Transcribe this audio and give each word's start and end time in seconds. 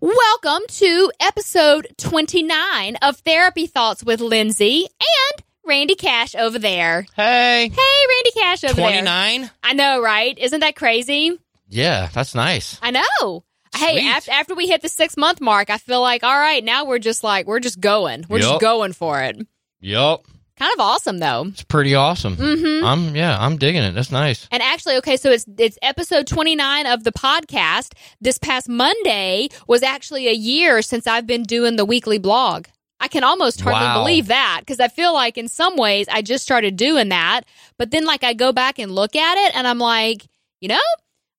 Welcome 0.00 0.62
to 0.68 1.10
episode 1.20 1.88
29 1.96 2.96
of 3.00 3.16
Therapy 3.20 3.66
Thoughts 3.66 4.04
with 4.04 4.20
Lindsay 4.20 4.86
and 5.00 5.44
Randy 5.64 5.94
Cash 5.94 6.34
over 6.34 6.58
there. 6.58 7.06
Hey. 7.16 7.68
Hey, 7.68 8.06
Randy 8.08 8.30
Cash 8.38 8.64
over 8.64 8.74
there. 8.74 8.90
29? 9.02 9.50
I 9.62 9.72
know, 9.72 10.02
right? 10.02 10.38
Isn't 10.38 10.60
that 10.60 10.76
crazy? 10.76 11.38
Yeah, 11.68 12.10
that's 12.12 12.34
nice. 12.34 12.78
I 12.82 12.90
know. 12.90 13.44
Hey, 13.74 13.92
Sweet. 14.00 14.04
after, 14.10 14.30
after 14.32 14.54
we 14.54 14.66
hit 14.68 14.82
the 14.82 14.90
six 14.90 15.16
month 15.16 15.40
mark, 15.40 15.70
I 15.70 15.78
feel 15.78 16.02
like, 16.02 16.22
all 16.22 16.38
right, 16.38 16.62
now 16.62 16.84
we're 16.84 16.98
just 16.98 17.24
like, 17.24 17.46
we're 17.46 17.60
just 17.60 17.80
going. 17.80 18.26
We're 18.28 18.40
just 18.40 18.60
going 18.60 18.92
for 18.92 19.22
it. 19.22 19.46
Yup. 19.80 20.26
Kind 20.58 20.72
of 20.72 20.80
awesome, 20.80 21.18
though. 21.18 21.44
It's 21.48 21.64
pretty 21.64 21.94
awesome. 21.94 22.36
Mm-hmm. 22.36 22.84
I'm 22.86 23.14
yeah, 23.14 23.36
I'm 23.38 23.58
digging 23.58 23.82
it. 23.82 23.92
That's 23.94 24.10
nice. 24.10 24.48
And 24.50 24.62
actually, 24.62 24.96
okay, 24.96 25.16
so 25.18 25.30
it's 25.30 25.44
it's 25.58 25.78
episode 25.82 26.26
29 26.26 26.86
of 26.86 27.04
the 27.04 27.12
podcast. 27.12 27.92
This 28.22 28.38
past 28.38 28.66
Monday 28.68 29.48
was 29.68 29.82
actually 29.82 30.28
a 30.28 30.32
year 30.32 30.80
since 30.80 31.06
I've 31.06 31.26
been 31.26 31.42
doing 31.42 31.76
the 31.76 31.84
weekly 31.84 32.18
blog. 32.18 32.66
I 32.98 33.08
can 33.08 33.22
almost 33.22 33.60
hardly 33.60 33.84
Wow. 33.84 34.02
believe 34.02 34.28
that 34.28 34.60
because 34.60 34.80
I 34.80 34.88
feel 34.88 35.12
like 35.12 35.36
in 35.36 35.48
some 35.48 35.76
ways 35.76 36.06
I 36.10 36.22
just 36.22 36.42
started 36.42 36.76
doing 36.76 37.10
that, 37.10 37.42
but 37.78 37.90
then 37.90 38.06
like 38.06 38.24
I 38.24 38.32
go 38.32 38.52
back 38.52 38.78
and 38.78 38.90
look 38.90 39.14
at 39.14 39.36
it 39.46 39.54
and 39.54 39.66
I'm 39.66 39.78
like, 39.78 40.26
you 40.62 40.68
know, 40.68 40.80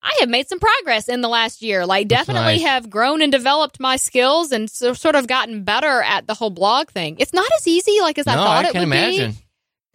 I 0.04 0.16
have 0.20 0.30
made 0.30 0.48
some 0.48 0.60
progress 0.60 1.10
in 1.10 1.22
the 1.22 1.28
last 1.28 1.62
year. 1.62 1.86
Like 1.86 2.08
That's 2.08 2.28
definitely 2.28 2.60
nice. 2.60 2.64
have 2.64 2.90
grown 2.90 3.22
and 3.22 3.32
developed 3.32 3.80
my 3.80 3.96
skills 3.98 4.52
and 4.52 4.70
so, 4.70 4.94
sort 4.94 5.16
of 5.16 5.28
gotten 5.28 5.64
better 5.64 6.02
at 6.02 6.28
the 6.28 6.34
whole 6.34 6.50
blog 6.52 6.90
thing. 6.90 7.18
It's 7.20 7.34
not 7.34 7.50
as 7.58 7.68
easy 7.68 8.00
like 8.02 8.18
as 8.18 8.28
I 8.28 8.36
thought 8.36 8.66
I 8.66 8.70
it 8.70 8.74
would 8.74 8.80
be. 8.80 8.84
imagine. 8.84 9.36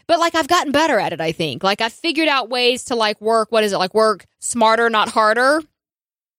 But 0.08 0.18
like 0.18 0.34
I've 0.34 0.48
gotten 0.48 0.72
better 0.72 0.98
at 0.98 1.12
it, 1.12 1.20
I 1.20 1.32
think. 1.32 1.62
Like 1.62 1.80
I've 1.80 1.92
figured 1.92 2.28
out 2.28 2.50
ways 2.50 2.84
to 2.86 2.96
like 2.96 3.20
work, 3.20 3.52
what 3.52 3.64
is 3.64 3.72
it? 3.72 3.78
Like 3.78 3.94
work 3.94 4.26
smarter, 4.40 4.90
not 4.90 5.08
harder. 5.08 5.62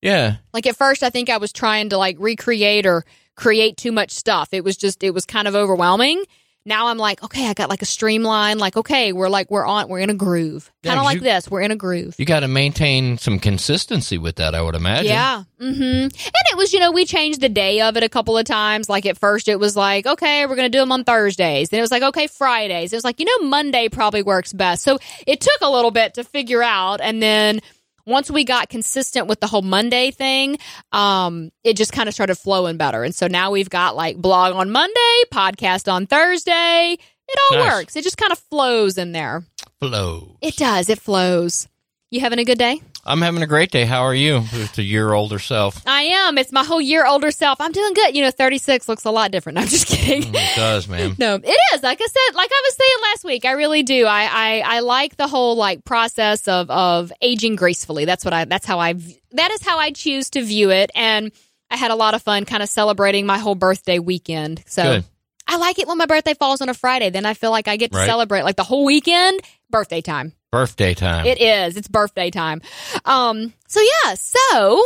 Yeah. 0.01 0.35
Like 0.53 0.67
at 0.67 0.75
first 0.75 1.01
I 1.01 1.09
think 1.09 1.29
I 1.29 1.37
was 1.37 1.53
trying 1.53 1.89
to 1.89 1.97
like 1.97 2.17
recreate 2.19 2.85
or 2.85 3.05
create 3.35 3.77
too 3.77 3.91
much 3.91 4.11
stuff. 4.11 4.49
It 4.51 4.63
was 4.63 4.75
just 4.77 5.01
it 5.03 5.11
was 5.11 5.25
kind 5.25 5.47
of 5.47 5.55
overwhelming. 5.55 6.23
Now 6.65 6.87
I'm 6.87 6.97
like, 6.97 7.21
okay, 7.23 7.49
I 7.49 7.53
got 7.53 7.69
like 7.69 7.81
a 7.81 7.85
streamline, 7.85 8.57
like, 8.57 8.77
okay, 8.77 9.11
we're 9.11 9.29
like 9.29 9.51
we're 9.51 9.65
on 9.65 9.89
we're 9.89 9.99
in 9.99 10.09
a 10.09 10.13
groove. 10.13 10.71
Kind 10.83 10.97
of 10.97 11.05
like 11.05 11.15
you- 11.15 11.21
this. 11.21 11.49
We're 11.49 11.61
in 11.61 11.71
a 11.71 11.75
groove. 11.75 12.15
You 12.17 12.25
got 12.25 12.41
to 12.41 12.47
maintain 12.47 13.17
some 13.17 13.39
consistency 13.39 14.17
with 14.17 14.37
that, 14.37 14.55
I 14.55 14.61
would 14.61 14.75
imagine. 14.75 15.07
Yeah. 15.07 15.43
Mm-hmm. 15.59 15.81
And 15.81 16.11
it 16.13 16.57
was, 16.57 16.73
you 16.73 16.79
know, 16.79 16.91
we 16.91 17.05
changed 17.05 17.41
the 17.41 17.49
day 17.49 17.81
of 17.81 17.97
it 17.97 18.03
a 18.03 18.09
couple 18.09 18.37
of 18.37 18.45
times. 18.45 18.89
Like 18.89 19.05
at 19.05 19.17
first 19.17 19.47
it 19.47 19.59
was 19.59 19.75
like, 19.75 20.05
okay, 20.05 20.45
we're 20.45 20.55
going 20.55 20.71
to 20.71 20.77
do 20.77 20.79
them 20.79 20.91
on 20.91 21.03
Thursdays. 21.03 21.69
Then 21.69 21.79
it 21.79 21.81
was 21.81 21.91
like, 21.91 22.03
okay, 22.03 22.27
Fridays. 22.27 22.93
It 22.93 22.97
was 22.97 23.03
like, 23.03 23.19
you 23.19 23.25
know, 23.25 23.47
Monday 23.47 23.89
probably 23.89 24.23
works 24.23 24.53
best. 24.53 24.83
So 24.83 24.99
it 25.27 25.41
took 25.41 25.61
a 25.61 25.69
little 25.69 25.91
bit 25.91 26.15
to 26.15 26.23
figure 26.23 26.63
out. 26.63 27.01
And 27.01 27.21
then 27.21 27.59
once 28.05 28.29
we 28.29 28.43
got 28.43 28.69
consistent 28.69 29.27
with 29.27 29.39
the 29.39 29.47
whole 29.47 29.61
Monday 29.61 30.11
thing, 30.11 30.57
um, 30.91 31.51
it 31.63 31.77
just 31.77 31.93
kind 31.93 32.07
of 32.07 32.13
started 32.13 32.35
flowing 32.35 32.77
better. 32.77 33.03
And 33.03 33.13
so 33.15 33.27
now 33.27 33.51
we've 33.51 33.69
got 33.69 33.95
like 33.95 34.17
blog 34.17 34.53
on 34.55 34.69
Monday, 34.71 35.21
podcast 35.31 35.91
on 35.91 36.07
Thursday. 36.07 36.97
It 37.27 37.39
all 37.51 37.59
Nice. 37.59 37.71
works. 37.73 37.95
It 37.95 38.03
just 38.03 38.17
kind 38.17 38.31
of 38.31 38.39
flows 38.39 38.97
in 38.97 39.11
there. 39.13 39.43
Flow. 39.79 40.37
It 40.41 40.57
does. 40.57 40.89
It 40.89 40.99
flows. 40.99 41.67
You 42.13 42.19
having 42.19 42.37
a 42.37 42.45
good 42.45 42.59
day? 42.59 42.79
I'm 43.03 43.23
having 43.23 43.41
a 43.41 43.47
great 43.47 43.71
day. 43.71 43.85
How 43.85 44.03
are 44.03 44.13
you? 44.13 44.43
It's 44.51 44.77
a 44.77 44.83
year 44.83 45.13
older 45.13 45.39
self. 45.39 45.81
I 45.87 46.03
am. 46.03 46.37
It's 46.37 46.51
my 46.51 46.63
whole 46.63 46.79
year 46.79 47.07
older 47.07 47.31
self. 47.31 47.59
I'm 47.59 47.71
doing 47.71 47.95
good. 47.95 48.15
You 48.15 48.21
know, 48.21 48.29
36 48.29 48.87
looks 48.87 49.03
a 49.05 49.09
lot 49.09 49.31
different. 49.31 49.57
I'm 49.61 49.67
just 49.67 49.87
kidding. 49.87 50.31
Mm, 50.31 50.35
It 50.35 50.55
does, 50.55 50.87
man. 50.87 51.15
No, 51.17 51.33
it 51.43 51.57
is. 51.73 51.81
Like 51.81 51.99
I 51.99 52.05
said, 52.05 52.35
like 52.35 52.51
I 52.51 52.61
was 52.65 52.75
saying 52.75 53.11
last 53.11 53.23
week, 53.25 53.45
I 53.45 53.53
really 53.53 53.81
do. 53.81 54.05
I, 54.05 54.25
I, 54.31 54.63
I 54.75 54.79
like 54.81 55.17
the 55.17 55.27
whole 55.27 55.55
like 55.55 55.83
process 55.85 56.47
of, 56.47 56.69
of 56.69 57.11
aging 57.19 57.55
gracefully. 57.55 58.05
That's 58.05 58.23
what 58.23 58.31
I, 58.35 58.45
that's 58.45 58.67
how 58.67 58.79
I, 58.79 58.93
that 59.31 59.49
is 59.49 59.63
how 59.63 59.79
I 59.79 59.89
choose 59.89 60.29
to 60.29 60.43
view 60.43 60.69
it. 60.69 60.91
And 60.93 61.31
I 61.71 61.77
had 61.77 61.89
a 61.89 61.95
lot 61.95 62.13
of 62.13 62.21
fun 62.21 62.45
kind 62.45 62.61
of 62.61 62.69
celebrating 62.69 63.25
my 63.25 63.39
whole 63.39 63.55
birthday 63.55 63.97
weekend. 63.97 64.63
So 64.67 64.83
Good. 64.83 65.03
I 65.47 65.57
like 65.57 65.79
it 65.79 65.87
when 65.87 65.97
my 65.97 66.05
birthday 66.05 66.35
falls 66.35 66.61
on 66.61 66.69
a 66.69 66.75
Friday. 66.75 67.09
Then 67.09 67.25
I 67.25 67.33
feel 67.33 67.49
like 67.49 67.67
I 67.67 67.75
get 67.77 67.91
to 67.91 67.97
Right. 67.97 68.05
celebrate 68.05 68.43
like 68.43 68.55
the 68.55 68.63
whole 68.63 68.85
weekend, 68.85 69.41
birthday 69.71 70.01
time. 70.01 70.33
Birthday 70.53 70.93
time. 70.93 71.25
It 71.25 71.41
is. 71.41 71.77
It's 71.77 71.87
birthday 71.87 72.29
time. 72.29 72.61
Um, 73.05 73.53
so 73.65 73.81
yeah, 73.81 74.13
so 74.13 74.83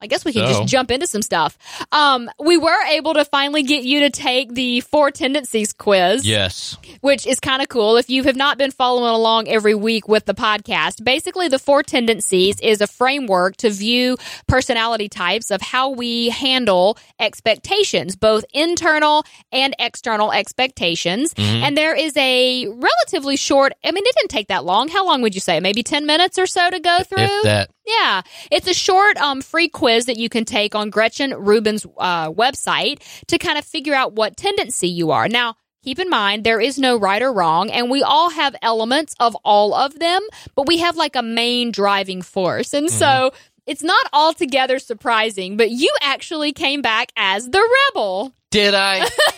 I 0.00 0.06
guess 0.06 0.24
we 0.24 0.32
can 0.32 0.46
So? 0.46 0.60
just 0.60 0.68
jump 0.68 0.90
into 0.90 1.06
some 1.06 1.22
stuff. 1.22 1.58
Um, 1.92 2.30
we 2.38 2.56
were 2.56 2.82
able 2.90 3.14
to 3.14 3.24
finally 3.24 3.62
get 3.62 3.84
you 3.84 4.00
to 4.00 4.10
take 4.10 4.54
the 4.54 4.80
four 4.82 5.10
tendencies 5.10 5.72
quiz 5.72 6.24
yes. 6.26 6.76
which 7.00 7.26
is 7.26 7.40
kind 7.40 7.62
of 7.62 7.68
cool. 7.68 7.96
If 7.96 8.08
you 8.08 8.22
have 8.24 8.36
not 8.36 8.58
been 8.58 8.70
following 8.70 9.10
along 9.12 9.48
every 9.48 9.74
week 9.74 10.06
with 10.08 10.24
the 10.24 10.34
podcast, 10.34 11.02
basically 11.02 11.48
the 11.48 11.58
four 11.58 11.82
tendencies 11.82 12.60
is 12.60 12.80
a 12.80 12.86
framework 12.86 13.56
to 13.58 13.70
view 13.70 14.16
personality 14.46 15.08
types 15.08 15.50
of 15.50 15.60
how 15.60 15.90
we 15.90 16.28
handle 16.30 16.96
expectations, 17.18 18.16
both 18.16 18.44
internal 18.52 19.24
and 19.52 19.74
external 19.78 20.32
expectations. 20.32 21.34
Mhm. 21.34 21.62
And 21.62 21.76
there 21.76 21.94
is 21.94 22.16
a 22.16 22.66
relatively 22.68 23.36
short, 23.36 23.72
I 23.84 23.90
mean, 23.92 24.04
it 24.06 24.14
didn't 24.16 24.30
take 24.30 24.48
that 24.48 24.64
long. 24.64 24.88
How 24.88 25.06
long 25.06 25.22
would 25.22 25.34
you 25.34 25.40
say? 25.40 25.60
Maybe 25.60 25.82
10 25.82 26.06
minutes 26.06 26.38
or 26.38 26.46
so 26.46 26.70
to 26.70 26.80
go 26.80 26.98
through? 27.04 27.18
If 27.24 27.42
that. 27.44 27.70
Yeah, 27.88 28.20
it's 28.50 28.68
a 28.68 28.74
short, 28.74 29.16
um, 29.16 29.40
free 29.40 29.68
quiz 29.68 30.06
that 30.06 30.18
you 30.18 30.28
can 30.28 30.44
take 30.44 30.74
on 30.74 30.90
Gretchen 30.90 31.32
Rubin's 31.32 31.86
uh, 31.96 32.30
website 32.30 33.00
to 33.28 33.38
kind 33.38 33.56
of 33.56 33.64
figure 33.64 33.94
out 33.94 34.12
what 34.12 34.36
tendency 34.36 34.88
you 34.88 35.10
are. 35.10 35.26
Now, 35.26 35.54
keep 35.82 35.98
in 35.98 36.10
mind 36.10 36.44
there 36.44 36.60
is 36.60 36.78
no 36.78 36.98
right 36.98 37.22
or 37.22 37.32
wrong, 37.32 37.70
and 37.70 37.90
we 37.90 38.02
all 38.02 38.28
have 38.28 38.54
elements 38.60 39.14
of 39.18 39.34
all 39.42 39.74
of 39.74 39.98
them, 39.98 40.20
but 40.54 40.66
we 40.66 40.78
have 40.78 40.96
like 40.96 41.16
a 41.16 41.22
main 41.22 41.70
driving 41.72 42.20
force, 42.20 42.74
and 42.74 42.90
so 42.90 43.32
it's 43.66 43.82
not 43.82 44.06
altogether 44.12 44.78
surprising. 44.78 45.56
But 45.56 45.70
you 45.70 45.94
actually 46.02 46.52
came 46.52 46.82
back 46.82 47.10
as 47.16 47.48
the 47.48 47.76
rebel. 47.88 48.34
Did 48.50 48.74
I? 48.74 48.98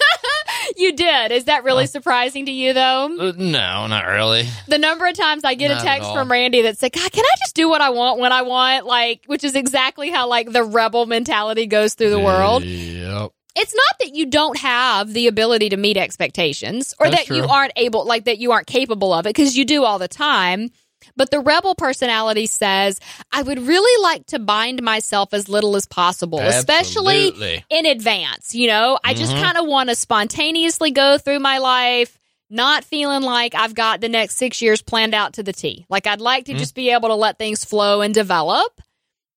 You 0.80 0.92
did. 0.92 1.30
Is 1.32 1.44
that 1.44 1.62
really 1.64 1.84
Uh. 1.84 1.88
surprising 1.88 2.46
to 2.46 2.52
you, 2.52 2.72
though? 2.72 3.04
Uh, 3.18 3.32
no, 3.36 3.86
not 3.86 4.06
really. 4.06 4.48
the 4.66 4.78
number 4.78 5.06
of 5.06 5.14
times 5.14 5.44
I 5.44 5.54
get 5.54 5.70
Not 5.70 5.80
a 5.82 5.84
text 5.84 6.10
from 6.12 6.30
Randy 6.30 6.62
that 6.62 6.78
said, 6.78 6.92
God, 6.92 7.12
can 7.12 7.24
I 7.24 7.34
just 7.40 7.54
do 7.54 7.68
what 7.68 7.80
I 7.80 7.90
want 7.90 8.18
when 8.18 8.32
I 8.32 8.42
want? 8.42 8.86
Like, 8.86 9.22
which 9.26 9.44
is 9.44 9.54
exactly 9.54 10.10
how 10.10 10.28
like 10.28 10.50
the 10.50 10.64
rebel 10.64 11.06
mentality 11.06 11.66
goes 11.66 11.94
through 11.94 12.10
the 12.10 12.20
world. 12.20 12.64
Yep. 12.64 13.30
It's 13.56 13.74
not 13.74 13.98
that 14.00 14.14
you 14.14 14.26
don't 14.26 14.56
have 14.58 15.12
the 15.12 15.26
ability 15.26 15.70
to 15.70 15.76
meet 15.76 15.96
expectations 15.96 16.94
or 17.00 17.10
That's 17.10 17.28
that 17.28 17.36
you 17.36 17.44
aren't 17.44 17.72
able, 17.76 18.06
like 18.06 18.24
that 18.24 18.38
you 18.38 18.52
aren't 18.52 18.68
capable 18.68 19.12
of 19.12 19.26
it 19.26 19.30
because 19.30 19.56
you 19.56 19.64
do 19.64 19.84
all 19.84 19.98
the 19.98 20.08
time. 20.08 20.70
But 21.16 21.30
the 21.30 21.40
rebel 21.40 21.74
personality 21.74 22.46
says, 22.46 23.00
I 23.32 23.42
would 23.42 23.58
really 23.58 24.02
like 24.02 24.26
to 24.26 24.38
bind 24.38 24.82
myself 24.82 25.32
as 25.34 25.48
little 25.48 25.76
as 25.76 25.86
possible, 25.86 26.40
especially 26.40 27.32
in 27.70 27.86
advance. 27.86 28.54
You 28.54 28.68
know, 28.68 28.98
I 29.04 29.14
just 29.14 29.34
Mhm. 29.34 29.42
kind 29.42 29.58
of 29.58 29.66
want 29.66 29.88
to 29.88 29.94
spontaneously 29.94 30.90
go 30.90 31.18
through 31.18 31.40
my 31.40 31.58
life, 31.58 32.18
not 32.48 32.84
feeling 32.84 33.22
like 33.22 33.54
I've 33.54 33.74
got 33.74 34.00
the 34.00 34.08
next 34.08 34.36
six 34.36 34.60
years 34.60 34.82
planned 34.82 35.14
out 35.14 35.34
to 35.34 35.42
the 35.42 35.52
T. 35.52 35.86
Like 35.88 36.06
I'd 36.06 36.20
like 36.20 36.46
to 36.46 36.54
Mhm. 36.54 36.58
just 36.58 36.74
be 36.74 36.90
able 36.90 37.08
to 37.08 37.14
let 37.14 37.38
things 37.38 37.64
flow 37.64 38.00
and 38.00 38.12
develop. 38.12 38.80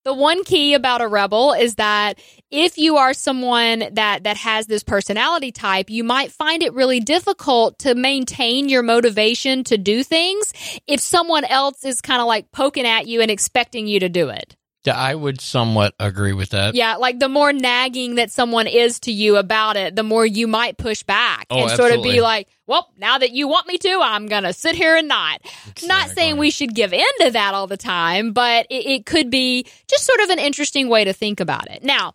The 0.06 0.14
one 0.14 0.44
key 0.44 0.74
about 0.74 1.02
a 1.02 1.08
rebel 1.08 1.54
is 1.54 1.76
that 1.76 2.20
if 2.52 2.78
you 2.78 2.98
are 2.98 3.14
someone 3.14 3.86
that 3.94 4.26
that 4.26 4.36
has 4.38 4.68
this 4.68 4.84
personality 4.84 5.54
type, 5.54 5.90
you 5.90 6.04
might 6.04 6.32
find 6.32 6.62
it 6.62 6.74
really 6.74 7.00
difficult 7.00 7.80
to 7.80 7.96
maintain 7.96 8.68
your 8.68 8.84
motivation 8.84 9.64
to 9.66 9.78
do 9.78 10.04
things 10.04 10.52
if 10.88 11.00
someone 11.00 11.46
else 11.46 11.86
is 11.86 12.02
kind 12.02 12.20
of 12.20 12.28
like 12.28 12.52
poking 12.52 12.86
at 12.86 13.08
you 13.08 13.22
and 13.22 13.32
expecting 13.32 13.88
you 13.88 14.02
to 14.02 14.10
do 14.10 14.28
it. 14.28 14.58
Yeah, 14.86 14.98
I 14.98 15.16
would 15.16 15.40
somewhat 15.40 15.96
agree 16.00 16.34
with 16.34 16.50
that. 16.50 16.76
Yeah, 16.76 16.96
like 16.96 17.20
the 17.20 17.30
more 17.30 17.54
nagging 17.54 18.16
that 18.16 18.32
someone 18.32 18.68
is 18.68 19.00
to 19.02 19.12
you 19.12 19.38
about 19.38 19.78
it, 19.78 19.96
the 19.96 20.04
more 20.04 20.26
you 20.26 20.46
might 20.46 20.78
push 20.78 21.04
back 21.04 21.48
Oh, 21.50 21.62
and 21.62 21.72
sort 21.72 21.94
of 21.94 22.04
be 22.04 22.20
like, 22.20 22.48
well, 22.68 22.90
now 22.98 23.18
that 23.18 23.32
you 23.32 23.48
want 23.48 23.68
me 23.68 23.78
to, 23.78 24.00
I'm 24.02 24.28
going 24.28 24.44
to 24.44 24.54
sit 24.54 24.76
here 24.76 24.96
and 24.96 25.08
not. 25.08 25.42
Not 25.84 26.10
saying 26.10 26.38
we 26.38 26.52
should 26.52 26.76
give 26.76 26.94
in 26.94 27.06
to 27.22 27.32
that 27.32 27.54
all 27.54 27.68
the 27.68 27.78
time, 27.78 28.34
but 28.34 28.68
it, 28.70 28.86
it 28.86 29.06
could 29.06 29.30
be 29.30 29.66
just 29.90 30.06
sort 30.06 30.20
of 30.22 30.30
an 30.32 30.40
interesting 30.40 30.90
way 30.90 31.06
to 31.06 31.14
think 31.14 31.40
about 31.40 31.70
it. 31.72 31.84
Now, 31.84 32.14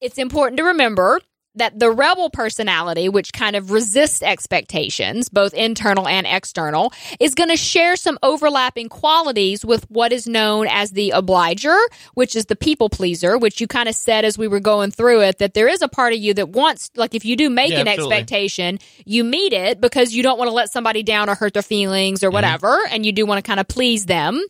it's 0.00 0.18
important 0.18 0.56
to 0.58 0.64
remember 0.64 1.20
that 1.60 1.78
the 1.78 1.90
rebel 1.90 2.30
personality, 2.30 3.08
which 3.08 3.32
kind 3.32 3.54
of 3.54 3.70
resists 3.70 4.22
expectations, 4.22 5.28
both 5.28 5.54
internal 5.54 6.08
and 6.08 6.26
external, 6.26 6.92
is 7.20 7.34
going 7.34 7.50
to 7.50 7.56
share 7.56 7.96
some 7.96 8.18
overlapping 8.22 8.88
qualities 8.88 9.64
with 9.64 9.84
what 9.90 10.12
is 10.12 10.26
known 10.26 10.66
as 10.66 10.90
the 10.92 11.10
obliger, 11.10 11.76
which 12.14 12.34
is 12.34 12.46
the 12.46 12.56
people 12.56 12.88
pleaser, 12.88 13.36
which 13.38 13.60
you 13.60 13.66
kind 13.66 13.88
of 13.88 13.94
said 13.94 14.24
as 14.24 14.38
we 14.38 14.48
were 14.48 14.60
going 14.60 14.90
through 14.90 15.20
it, 15.20 15.38
that 15.38 15.54
there 15.54 15.68
is 15.68 15.82
a 15.82 15.88
part 15.88 16.12
of 16.12 16.18
you 16.18 16.34
that 16.34 16.48
wants, 16.48 16.90
like, 16.96 17.14
if 17.14 17.24
you 17.24 17.36
do 17.36 17.50
make 17.50 17.70
Yeah, 17.70 17.80
an 17.80 17.88
absolutely. 17.88 18.16
expectation, 18.16 18.78
you 19.04 19.22
meet 19.22 19.52
it 19.52 19.80
because 19.80 20.14
you 20.14 20.22
don't 20.22 20.38
want 20.38 20.48
to 20.48 20.54
let 20.54 20.72
somebody 20.72 21.02
down 21.02 21.28
or 21.28 21.34
hurt 21.34 21.52
their 21.52 21.62
feelings 21.62 22.24
or 22.24 22.28
mm-hmm. 22.28 22.34
whatever, 22.34 22.80
and 22.90 23.04
you 23.04 23.12
do 23.12 23.26
want 23.26 23.38
to 23.38 23.46
kind 23.46 23.60
of 23.60 23.68
please 23.68 24.06
them. 24.06 24.42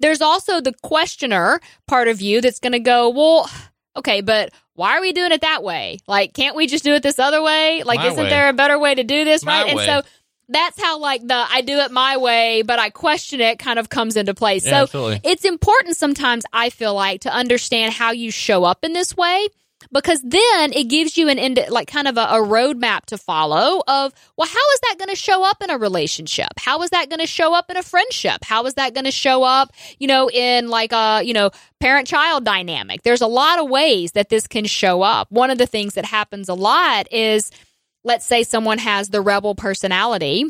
There's 0.00 0.20
also 0.20 0.60
the 0.60 0.74
questioner 0.82 1.60
part 1.86 2.08
of 2.08 2.20
you 2.20 2.40
that's 2.40 2.60
going 2.60 2.72
to 2.72 2.80
go, 2.80 3.10
well, 3.10 3.50
okay, 3.96 4.20
but 4.20 4.52
why 4.74 4.96
are 4.96 5.00
we 5.00 5.12
doing 5.12 5.32
it 5.32 5.42
that 5.42 5.62
way? 5.62 5.98
Like, 6.06 6.34
can't 6.34 6.56
we 6.56 6.66
just 6.66 6.84
do 6.84 6.94
it 6.94 7.02
this 7.02 7.18
other 7.18 7.42
way? 7.42 7.82
Like, 7.84 8.00
My 8.00 8.08
isn't 8.08 8.24
way. 8.24 8.30
there 8.30 8.48
a 8.48 8.52
better 8.52 8.78
way 8.78 8.94
to 8.94 9.04
do 9.04 9.24
this? 9.24 9.44
My 9.44 9.62
right. 9.62 9.76
way. 9.76 9.86
And 9.88 10.04
so 10.04 10.10
that's 10.48 10.80
how, 10.82 10.98
like, 10.98 11.26
the 11.26 11.34
I 11.34 11.62
do 11.62 11.78
it 11.78 11.90
my 11.90 12.16
way, 12.16 12.62
but 12.62 12.78
I 12.78 12.90
question 12.90 13.40
it 13.40 13.58
kind 13.58 13.78
of 13.78 13.88
comes 13.88 14.16
into 14.16 14.34
place. 14.34 14.64
Yeah, 14.64 14.70
so 14.70 14.76
absolutely. 14.82 15.20
it's 15.24 15.44
important 15.44 15.96
sometimes, 15.96 16.44
I 16.52 16.70
feel 16.70 16.94
like, 16.94 17.22
to 17.22 17.32
understand 17.32 17.94
how 17.94 18.10
you 18.10 18.30
show 18.30 18.64
up 18.64 18.84
in 18.84 18.92
this 18.92 19.16
way. 19.16 19.48
Because 19.94 20.20
then 20.22 20.72
it 20.72 20.88
gives 20.88 21.16
you 21.16 21.28
an 21.28 21.38
end, 21.38 21.64
like 21.70 21.88
kind 21.88 22.08
of 22.08 22.18
a, 22.18 22.22
a 22.22 22.42
roadmap 22.42 23.06
to 23.06 23.16
follow 23.16 23.82
of 23.86 24.12
well 24.36 24.48
how 24.48 24.72
is 24.74 24.80
that 24.80 24.96
going 24.98 25.08
to 25.08 25.16
show 25.16 25.48
up 25.48 25.62
in 25.62 25.70
a 25.70 25.78
relationship? 25.78 26.48
How 26.58 26.82
is 26.82 26.90
that 26.90 27.08
going 27.08 27.20
to 27.20 27.26
show 27.26 27.54
up 27.54 27.70
in 27.70 27.76
a 27.76 27.82
friendship? 27.82 28.44
How 28.44 28.66
is 28.66 28.74
that 28.74 28.92
going 28.92 29.04
to 29.04 29.12
show 29.12 29.44
up 29.44 29.72
you 29.98 30.08
know 30.08 30.28
in 30.28 30.68
like 30.68 30.92
a 30.92 31.22
you 31.24 31.32
know 31.32 31.50
parent 31.80 32.06
child 32.08 32.44
dynamic? 32.44 33.02
There's 33.02 33.22
a 33.22 33.26
lot 33.26 33.58
of 33.58 33.70
ways 33.70 34.12
that 34.12 34.28
this 34.28 34.46
can 34.46 34.66
show 34.66 35.00
up. 35.00 35.30
One 35.30 35.50
of 35.50 35.58
the 35.58 35.66
things 35.66 35.94
that 35.94 36.04
happens 36.04 36.48
a 36.48 36.54
lot 36.54 37.10
is 37.12 37.50
let's 38.02 38.26
say 38.26 38.42
someone 38.42 38.78
has 38.78 39.08
the 39.08 39.22
rebel 39.22 39.54
personality 39.54 40.44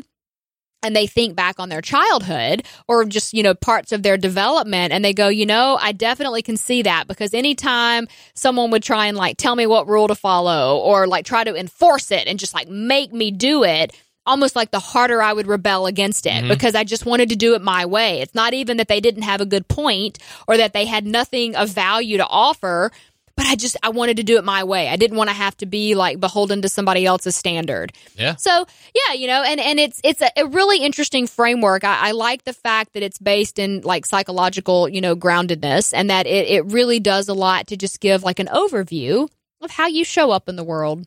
and 0.85 0.95
they 0.95 1.07
think 1.07 1.35
back 1.35 1.59
on 1.59 1.69
their 1.69 1.81
childhood 1.81 2.63
or 2.87 3.05
just, 3.05 3.33
you 3.33 3.41
know, 3.41 3.55
parts 3.55 3.91
of 3.91 4.03
their 4.03 4.17
development 4.17 4.93
and 4.93 5.03
they 5.03 5.13
go, 5.13 5.27
you 5.27 5.47
know, 5.47 5.79
I 5.81 5.93
definitely 5.93 6.43
can 6.43 6.57
see 6.57 6.83
that 6.83 7.07
because 7.07 7.33
anytime 7.33 8.07
someone 8.35 8.69
would 8.69 8.83
try 8.83 9.07
and 9.07 9.17
like 9.17 9.37
tell 9.37 9.55
me 9.55 9.65
what 9.65 9.87
rule 9.87 10.07
to 10.07 10.15
follow 10.15 10.77
or 10.77 11.07
like 11.07 11.25
try 11.25 11.43
to 11.43 11.55
enforce 11.55 12.11
it 12.11 12.27
and 12.27 12.37
just 12.37 12.53
like 12.53 12.69
make 12.69 13.11
me 13.11 13.31
do 13.31 13.63
it, 13.63 13.97
almost 14.27 14.55
like 14.55 14.69
the 14.69 14.79
harder 14.79 15.23
I 15.23 15.33
would 15.33 15.47
rebel 15.47 15.87
against 15.87 16.27
it 16.27 16.33
mm-hmm. 16.33 16.49
because 16.49 16.75
I 16.75 16.83
just 16.83 17.05
wanted 17.05 17.29
to 17.29 17.35
do 17.35 17.55
it 17.55 17.63
my 17.63 17.87
way. 17.87 18.21
It's 18.21 18.35
not 18.35 18.53
even 18.53 18.77
that 18.77 18.87
they 18.87 18.99
didn't 18.99 19.23
have 19.23 19.41
a 19.41 19.45
good 19.45 19.67
point 19.67 20.19
or 20.47 20.57
that 20.57 20.73
they 20.73 20.85
had 20.85 21.05
nothing 21.07 21.55
of 21.55 21.69
value 21.69 22.17
to 22.17 22.27
offer 22.27 22.91
but 23.35 23.45
I 23.45 23.55
just 23.55 23.75
I 23.83 23.89
wanted 23.89 24.17
to 24.17 24.23
do 24.23 24.37
it 24.37 24.43
my 24.43 24.63
way. 24.63 24.87
I 24.87 24.95
didn't 24.95 25.17
want 25.17 25.29
to 25.29 25.35
have 25.35 25.57
to 25.57 25.65
be 25.65 25.93
like 25.95 26.19
beholden 26.19 26.61
to 26.61 26.69
somebody 26.69 27.05
else's 27.05 27.35
standard. 27.35 27.91
Yeah. 28.15 28.35
So 28.35 28.65
yeah, 28.93 29.13
you 29.13 29.27
know, 29.27 29.43
and 29.43 29.59
and 29.59 29.79
it's 29.79 29.99
it's 30.03 30.21
a, 30.21 30.29
a 30.37 30.47
really 30.47 30.83
interesting 30.83 31.27
framework. 31.27 31.83
I, 31.83 32.09
I, 32.09 32.11
like 32.11 32.43
the 32.45 32.53
fact 32.53 32.93
that 32.93 33.03
it's 33.03 33.19
based 33.19 33.59
in 33.59 33.81
like 33.81 34.05
psychological, 34.05 34.87
you 34.87 35.01
know, 35.01 35.15
groundedness, 35.15 35.93
and 35.93 36.09
that 36.09 36.27
it 36.27 36.47
it 36.47 36.65
really 36.65 36.99
does 36.99 37.27
a 37.27 37.33
lot 37.33 37.67
to 37.67 37.77
just 37.77 37.99
give 37.99 38.23
like 38.23 38.39
an 38.39 38.47
overview 38.47 39.29
of 39.61 39.71
how 39.71 39.87
you 39.87 40.05
show 40.05 40.31
up 40.31 40.47
in 40.47 40.55
the 40.55 40.63
world. 40.63 41.05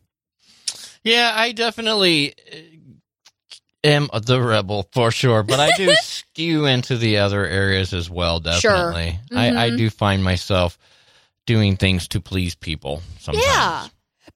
Yeah, 1.02 1.32
I 1.34 1.52
definitely 1.52 2.34
uh, 2.52 2.56
am 3.84 4.08
the 4.12 4.42
rebel 4.42 4.86
for 4.92 5.10
sure, 5.10 5.42
but 5.42 5.60
I 5.60 5.70
do 5.76 5.94
skew 6.02 6.66
into 6.66 6.98
the 6.98 7.18
other 7.18 7.46
areas 7.46 7.94
as 7.94 8.10
well. 8.10 8.40
Definitely, 8.40 9.12
sure. 9.12 9.38
mm-hmm. 9.38 9.38
I, 9.38 9.48
I 9.48 9.68
mm-hmm. 9.68 9.76
do 9.78 9.88
find 9.88 10.22
myself 10.22 10.78
doing 11.48 11.78
things 11.78 12.06
to 12.08 12.20
please 12.20 12.54
people 12.54 13.02
sometimes. 13.18 13.46
Yeah. 13.46 13.86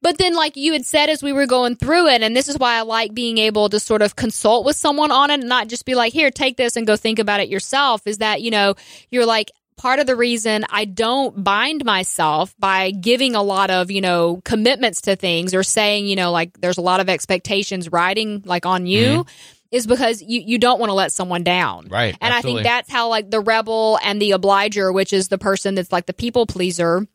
But 0.01 0.17
then, 0.17 0.35
like 0.35 0.57
you 0.57 0.73
had 0.73 0.87
said 0.87 1.11
as 1.11 1.23
we 1.23 1.35
were 1.35 1.47
going 1.47 1.77
through 1.77 2.09
it, 2.09 2.23
and 2.23 2.35
this 2.35 2.49
is 2.49 2.59
why 2.59 2.79
I 2.79 2.81
like 2.81 3.13
being 3.13 3.37
able 3.37 3.69
to 3.69 3.79
sort 3.79 4.01
of 4.01 4.17
consult 4.17 4.65
with 4.65 4.77
someone 4.77 5.11
on 5.11 5.31
it 5.31 5.41
and 5.41 5.49
not 5.49 5.69
just 5.69 5.85
be 5.85 5.95
like, 5.95 6.15
here, 6.15 6.31
take 6.31 6.57
this 6.57 6.75
and 6.75 6.87
go 6.87 6.97
think 6.97 7.19
about 7.19 7.41
it 7.41 7.51
yourself, 7.51 8.07
is 8.07 8.19
that, 8.19 8.41
you 8.41 8.51
know, 8.51 8.75
you're 9.11 9.27
like, 9.27 9.51
part 9.77 10.01
of 10.01 10.07
the 10.07 10.17
reason 10.17 10.65
I 10.71 10.87
don't 10.87 11.45
bind 11.45 11.85
myself 11.85 12.55
by 12.59 12.93
giving 12.93 13.35
a 13.35 13.43
lot 13.43 13.69
of, 13.69 13.91
you 13.91 14.01
know, 14.01 14.41
commitments 14.47 15.03
to 15.03 15.15
things 15.15 15.53
or 15.53 15.63
saying, 15.63 16.07
you 16.07 16.17
know, 16.17 16.33
like 16.33 16.59
there's 16.63 16.79
a 16.79 16.83
lot 16.83 17.01
of 17.01 17.11
expectations 17.11 17.93
riding 17.93 18.43
like 18.47 18.65
on 18.65 18.87
you. 18.87 19.25
Mm-hmm 19.25 19.59
is 19.73 19.87
because 19.87 20.23
you, 20.23 20.41
you 20.41 20.59
don't 20.59 20.79
want 20.79 20.91
to 20.91 20.95
let 20.95 21.13
someone 21.13 21.43
down. 21.43 21.89
Right. 21.89 22.17
And 22.21 22.33
absolutely. 22.33 22.61
I 22.61 22.63
think 22.63 22.65
that's 22.67 22.91
how 22.93 23.09
like 23.09 23.31
the 23.31 23.41
rebel 23.41 23.99
and 24.05 24.21
the 24.21 24.33
obliger, 24.33 24.93
which 24.93 25.13
is 25.13 25.29
the 25.29 25.39
person 25.39 25.75
that's 25.75 25.91
like 25.91 26.07
the 26.07 26.13
people 26.13 26.47
pleaser, 26.47 27.09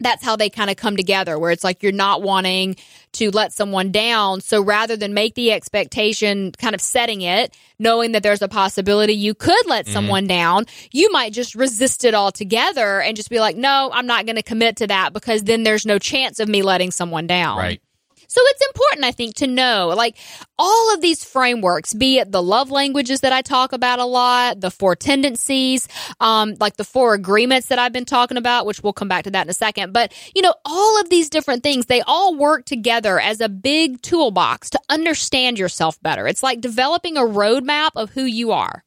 that's 0.00 0.24
how 0.24 0.34
they 0.34 0.50
kind 0.50 0.70
of 0.70 0.76
come 0.76 0.96
together 0.96 1.38
where 1.38 1.50
it's 1.52 1.62
like 1.62 1.82
you're 1.82 1.92
not 1.92 2.22
wanting 2.22 2.76
to 3.12 3.30
let 3.30 3.52
someone 3.52 3.92
down. 3.92 4.40
So 4.40 4.62
rather 4.62 4.96
than 4.96 5.14
make 5.14 5.34
the 5.34 5.52
expectation 5.52 6.50
kind 6.52 6.74
of 6.74 6.80
setting 6.80 7.20
it, 7.20 7.54
knowing 7.78 8.12
that 8.12 8.22
there's 8.22 8.42
a 8.42 8.48
possibility 8.48 9.12
you 9.12 9.34
could 9.34 9.66
let 9.66 9.84
mm-hmm. 9.84 9.92
someone 9.92 10.26
down, 10.26 10.64
you 10.90 11.12
might 11.12 11.32
just 11.32 11.54
resist 11.54 12.04
it 12.04 12.14
altogether 12.14 13.00
and 13.00 13.16
just 13.16 13.30
be 13.30 13.38
like, 13.38 13.56
no, 13.56 13.90
I'm 13.92 14.06
not 14.06 14.26
going 14.26 14.36
to 14.36 14.42
commit 14.42 14.76
to 14.78 14.86
that 14.88 15.12
because 15.12 15.44
then 15.44 15.62
there's 15.62 15.86
no 15.86 15.98
chance 15.98 16.40
of 16.40 16.48
me 16.48 16.62
letting 16.62 16.90
someone 16.90 17.26
down. 17.26 17.58
Right. 17.58 17.82
So 18.32 18.40
it's 18.42 18.66
important, 18.66 19.04
I 19.04 19.12
think, 19.12 19.34
to 19.36 19.46
know 19.46 19.92
like 19.94 20.16
all 20.58 20.94
of 20.94 21.02
these 21.02 21.22
frameworks, 21.22 21.92
be 21.92 22.16
it 22.16 22.32
the 22.32 22.42
love 22.42 22.70
languages 22.70 23.20
that 23.20 23.30
I 23.30 23.42
talk 23.42 23.74
about 23.74 23.98
a 23.98 24.06
lot, 24.06 24.58
the 24.58 24.70
four 24.70 24.96
tendencies, 24.96 25.86
um, 26.18 26.54
like 26.58 26.78
the 26.78 26.84
four 26.84 27.12
agreements 27.12 27.68
that 27.68 27.78
I've 27.78 27.92
been 27.92 28.06
talking 28.06 28.38
about, 28.38 28.64
which 28.64 28.82
we'll 28.82 28.94
come 28.94 29.08
back 29.08 29.24
to 29.24 29.32
that 29.32 29.44
in 29.44 29.50
a 29.50 29.52
second. 29.52 29.92
But, 29.92 30.14
you 30.34 30.40
know, 30.40 30.54
all 30.64 30.98
of 30.98 31.10
these 31.10 31.28
different 31.28 31.62
things, 31.62 31.84
they 31.84 32.00
all 32.00 32.34
work 32.34 32.64
together 32.64 33.20
as 33.20 33.42
a 33.42 33.50
big 33.50 34.00
toolbox 34.00 34.70
to 34.70 34.80
understand 34.88 35.58
yourself 35.58 36.00
better. 36.00 36.26
It's 36.26 36.42
like 36.42 36.62
developing 36.62 37.18
a 37.18 37.20
roadmap 37.20 37.90
of 37.96 38.08
who 38.12 38.24
you 38.24 38.52
are. 38.52 38.82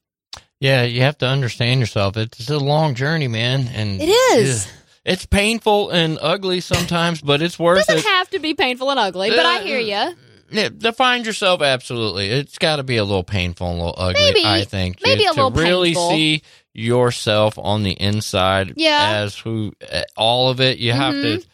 Yeah, 0.60 0.82
you 0.82 1.02
have 1.02 1.20
to 1.20 1.28
understand 1.28 1.82
yourself. 1.82 2.18
It's 2.18 2.50
a 2.50 2.58
long 2.58 2.96
journey, 2.96 3.28
man. 3.28 3.68
And 3.68 4.02
it 4.02 4.10
is. 4.10 4.68
It's 5.06 5.26
painful 5.26 5.92
and 5.92 6.18
ugly 6.22 6.60
sometimes, 6.60 7.22
but 7.22 7.42
it's 7.42 7.60
worth 7.60 7.82
it. 7.82 7.88
Doesn't 7.88 8.10
have 8.10 8.30
to 8.32 8.40
be 8.40 8.54
painful 8.54 8.90
and 8.90 9.00
ugly, 9.00 9.30
but 9.30 9.46
uh, 9.46 9.50
I 9.50 9.60
hear 9.62 9.80
you. 9.80 10.16
Yeah, 10.52 10.70
define 10.76 11.24
yourself 11.24 11.62
absolutely. 11.62 12.30
It's 12.30 12.58
got 12.58 12.78
to 12.78 12.84
be 12.84 12.98
a 12.98 13.04
little 13.04 13.24
painful 13.24 13.68
and 13.68 13.80
a 13.80 13.86
little 13.86 13.96
ugly. 13.98 14.22
Maybe, 14.22 14.46
I 14.46 14.64
think 14.64 15.00
maybe 15.04 15.26
a 15.26 15.34
to 15.34 15.44
little 15.44 15.52
really 15.52 15.90
painful. 15.90 16.10
see 16.10 16.42
yourself 16.74 17.58
on 17.58 17.84
the 17.84 17.94
inside 17.94 18.74
yeah. 18.76 19.22
as 19.22 19.38
who 19.38 19.74
uh, 19.92 20.02
all 20.18 20.50
of 20.50 20.62
it. 20.62 20.78
You 20.78 20.92
have 20.92 21.14
mm-hmm. 21.14 21.42
to 21.42 21.48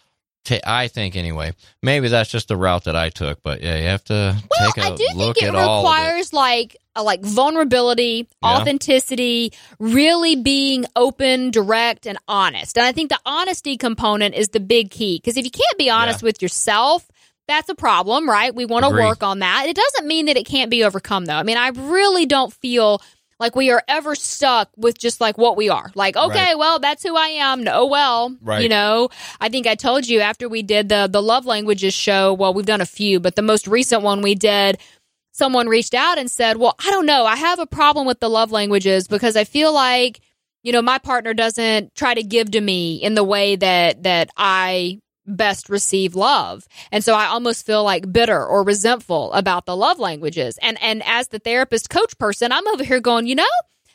I 0.65 0.87
think 0.87 1.15
anyway. 1.15 1.53
Maybe 1.83 2.07
that's 2.07 2.29
just 2.29 2.47
the 2.47 2.57
route 2.57 2.85
that 2.85 2.95
I 2.95 3.09
took, 3.09 3.41
but 3.43 3.61
yeah, 3.61 3.77
you 3.77 3.87
have 3.87 4.03
to 4.05 4.35
well, 4.49 4.71
take 4.71 4.83
a 4.83 4.87
I 4.87 4.95
do 4.95 5.07
look 5.15 5.37
think 5.37 5.49
it 5.49 5.55
at 5.55 5.77
requires 5.77 6.27
it. 6.27 6.33
like 6.33 6.77
a, 6.95 7.03
like 7.03 7.21
vulnerability, 7.21 8.27
yeah. 8.41 8.49
authenticity, 8.49 9.53
really 9.79 10.35
being 10.35 10.85
open, 10.95 11.51
direct, 11.51 12.05
and 12.05 12.17
honest. 12.27 12.77
And 12.77 12.85
I 12.85 12.91
think 12.91 13.09
the 13.09 13.19
honesty 13.25 13.77
component 13.77 14.35
is 14.35 14.49
the 14.49 14.59
big 14.59 14.91
key 14.91 15.17
because 15.17 15.37
if 15.37 15.45
you 15.45 15.51
can't 15.51 15.77
be 15.77 15.89
honest 15.89 16.21
yeah. 16.21 16.27
with 16.27 16.41
yourself, 16.41 17.07
that's 17.47 17.69
a 17.69 17.75
problem, 17.75 18.29
right? 18.29 18.53
We 18.53 18.65
want 18.65 18.85
to 18.85 18.91
work 18.91 19.23
on 19.23 19.39
that. 19.39 19.65
It 19.67 19.75
doesn't 19.75 20.07
mean 20.07 20.27
that 20.27 20.37
it 20.37 20.45
can't 20.45 20.71
be 20.71 20.83
overcome, 20.83 21.25
though. 21.25 21.35
I 21.35 21.43
mean, 21.43 21.57
I 21.57 21.69
really 21.69 22.25
don't 22.25 22.53
feel 22.53 23.01
like 23.41 23.55
we 23.55 23.71
are 23.71 23.83
ever 23.87 24.13
stuck 24.13 24.69
with 24.77 24.99
just 24.99 25.19
like 25.19 25.35
what 25.35 25.57
we 25.57 25.67
are. 25.67 25.91
Like, 25.95 26.15
okay, 26.15 26.49
right. 26.49 26.57
well, 26.57 26.79
that's 26.79 27.01
who 27.01 27.17
I 27.17 27.27
am. 27.27 27.67
Oh 27.67 27.87
well, 27.87 28.37
right. 28.39 28.61
you 28.61 28.69
know. 28.69 29.09
I 29.41 29.49
think 29.49 29.65
I 29.65 29.73
told 29.73 30.07
you 30.07 30.21
after 30.21 30.47
we 30.47 30.61
did 30.61 30.89
the 30.89 31.09
the 31.11 31.23
love 31.23 31.47
languages 31.47 31.95
show. 31.95 32.33
Well, 32.33 32.53
we've 32.53 32.67
done 32.67 32.81
a 32.81 32.85
few, 32.85 33.19
but 33.19 33.35
the 33.35 33.41
most 33.41 33.67
recent 33.67 34.03
one 34.03 34.21
we 34.21 34.35
did. 34.35 34.77
Someone 35.33 35.67
reached 35.67 35.95
out 35.95 36.19
and 36.19 36.29
said, 36.29 36.57
"Well, 36.57 36.75
I 36.85 36.91
don't 36.91 37.07
know. 37.07 37.25
I 37.25 37.35
have 37.35 37.57
a 37.57 37.65
problem 37.65 38.05
with 38.05 38.19
the 38.19 38.29
love 38.29 38.51
languages 38.51 39.07
because 39.07 39.35
I 39.35 39.43
feel 39.43 39.73
like, 39.73 40.19
you 40.61 40.71
know, 40.71 40.81
my 40.81 40.99
partner 40.99 41.33
doesn't 41.33 41.95
try 41.95 42.13
to 42.13 42.21
give 42.21 42.51
to 42.51 42.61
me 42.61 42.97
in 42.97 43.15
the 43.15 43.23
way 43.23 43.55
that 43.55 44.03
that 44.03 44.29
I 44.37 44.99
best 45.25 45.69
receive 45.69 46.15
love. 46.15 46.67
And 46.91 47.03
so 47.03 47.13
I 47.13 47.25
almost 47.27 47.65
feel 47.65 47.83
like 47.83 48.11
bitter 48.11 48.45
or 48.45 48.63
resentful 48.63 49.31
about 49.33 49.65
the 49.65 49.75
love 49.75 49.99
languages. 49.99 50.57
And 50.61 50.81
and 50.81 51.03
as 51.05 51.29
the 51.29 51.39
therapist 51.39 51.89
coach 51.89 52.17
person, 52.17 52.51
I'm 52.51 52.67
over 52.67 52.83
here 52.83 52.99
going, 52.99 53.27
you 53.27 53.35
know, 53.35 53.43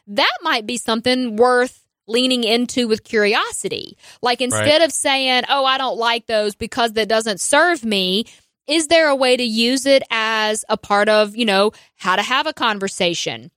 that 0.08 0.38
might 0.42 0.66
be 0.66 0.76
something 0.76 1.36
worth 1.36 1.82
leaning 2.06 2.44
into 2.44 2.86
with 2.86 3.02
curiosity. 3.04 3.96
Like 4.22 4.40
instead 4.40 4.80
right. 4.80 4.82
of 4.82 4.92
saying, 4.92 5.44
"Oh, 5.48 5.64
I 5.64 5.78
don't 5.78 5.98
like 5.98 6.26
those 6.26 6.54
because 6.54 6.92
that 6.92 7.08
doesn't 7.08 7.40
serve 7.40 7.84
me," 7.84 8.24
is 8.66 8.88
there 8.88 9.08
a 9.08 9.16
way 9.16 9.36
to 9.36 9.42
use 9.42 9.86
it 9.86 10.02
as 10.10 10.64
a 10.68 10.76
part 10.76 11.08
of, 11.08 11.36
you 11.36 11.44
know, 11.44 11.72
how 11.96 12.16
to 12.16 12.22
have 12.22 12.46
a 12.46 12.52
conversation? 12.52 13.50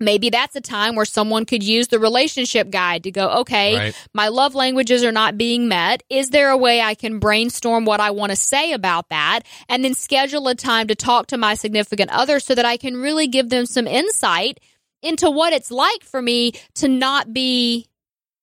Maybe 0.00 0.30
that's 0.30 0.56
a 0.56 0.60
time 0.60 0.96
where 0.96 1.04
someone 1.04 1.44
could 1.44 1.62
use 1.62 1.88
the 1.88 1.98
relationship 1.98 2.70
guide 2.70 3.04
to 3.04 3.10
go, 3.10 3.28
okay, 3.40 3.76
right. 3.76 4.08
my 4.12 4.28
love 4.28 4.54
languages 4.54 5.04
are 5.04 5.12
not 5.12 5.36
being 5.36 5.68
met. 5.68 6.02
Is 6.08 6.30
there 6.30 6.50
a 6.50 6.56
way 6.56 6.80
I 6.80 6.94
can 6.94 7.18
brainstorm 7.18 7.84
what 7.84 8.00
I 8.00 8.10
want 8.10 8.30
to 8.30 8.36
say 8.36 8.72
about 8.72 9.10
that 9.10 9.40
and 9.68 9.84
then 9.84 9.94
schedule 9.94 10.48
a 10.48 10.54
time 10.54 10.88
to 10.88 10.94
talk 10.94 11.28
to 11.28 11.36
my 11.36 11.54
significant 11.54 12.10
other 12.10 12.40
so 12.40 12.54
that 12.54 12.64
I 12.64 12.76
can 12.76 12.96
really 12.96 13.28
give 13.28 13.50
them 13.50 13.66
some 13.66 13.86
insight 13.86 14.58
into 15.02 15.30
what 15.30 15.52
it's 15.52 15.70
like 15.70 16.02
for 16.02 16.20
me 16.20 16.52
to 16.74 16.88
not 16.88 17.32
be 17.32 17.86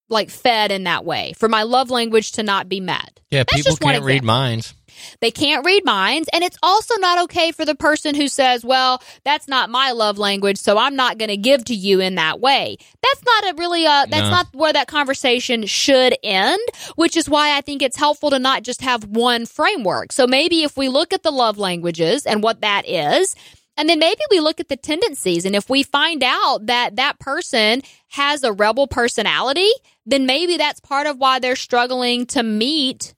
like 0.09 0.29
fed 0.29 0.71
in 0.71 0.85
that 0.85 1.05
way, 1.05 1.33
for 1.37 1.49
my 1.49 1.63
love 1.63 1.89
language 1.89 2.33
to 2.33 2.43
not 2.43 2.69
be 2.69 2.79
met. 2.79 3.19
Yeah, 3.29 3.43
That's 3.43 3.63
people 3.63 3.77
can't 3.77 4.03
read 4.03 4.23
minds. 4.23 4.73
They 5.21 5.31
can't 5.31 5.65
read 5.65 5.85
minds. 5.85 6.29
And 6.33 6.43
it's 6.43 6.57
also 6.63 6.95
not 6.97 7.23
okay 7.25 7.51
for 7.51 7.65
the 7.65 7.75
person 7.75 8.15
who 8.15 8.27
says, 8.27 8.63
well, 8.63 9.01
that's 9.23 9.47
not 9.47 9.69
my 9.69 9.91
love 9.91 10.17
language, 10.17 10.57
so 10.57 10.77
I'm 10.77 10.95
not 10.95 11.17
going 11.17 11.29
to 11.29 11.37
give 11.37 11.65
to 11.65 11.75
you 11.75 11.99
in 11.99 12.15
that 12.15 12.39
way. 12.39 12.77
That's 13.01 13.23
not 13.25 13.53
a 13.53 13.57
really, 13.57 13.85
uh, 13.85 14.05
that's 14.07 14.23
no. 14.23 14.29
not 14.29 14.47
where 14.53 14.73
that 14.73 14.87
conversation 14.87 15.65
should 15.65 16.15
end, 16.23 16.61
which 16.95 17.17
is 17.17 17.29
why 17.29 17.57
I 17.57 17.61
think 17.61 17.81
it's 17.81 17.97
helpful 17.97 18.29
to 18.31 18.39
not 18.39 18.63
just 18.63 18.81
have 18.81 19.03
one 19.05 19.45
framework. 19.45 20.11
So 20.11 20.27
maybe 20.27 20.63
if 20.63 20.77
we 20.77 20.89
look 20.89 21.13
at 21.13 21.23
the 21.23 21.31
love 21.31 21.57
languages 21.57 22.25
and 22.25 22.43
what 22.43 22.61
that 22.61 22.87
is, 22.87 23.35
and 23.77 23.87
then 23.87 23.99
maybe 23.99 24.21
we 24.31 24.39
look 24.39 24.59
at 24.59 24.69
the 24.69 24.75
tendencies. 24.75 25.45
And 25.45 25.55
if 25.55 25.69
we 25.69 25.83
find 25.83 26.23
out 26.23 26.65
that 26.65 26.95
that 26.95 27.19
person 27.19 27.83
has 28.09 28.43
a 28.43 28.51
rebel 28.51 28.87
personality, 28.87 29.69
then 30.05 30.25
maybe 30.25 30.57
that's 30.57 30.79
part 30.79 31.05
of 31.05 31.17
why 31.17 31.39
they're 31.39 31.55
struggling 31.55 32.25
to 32.27 32.41
meet 32.41 33.13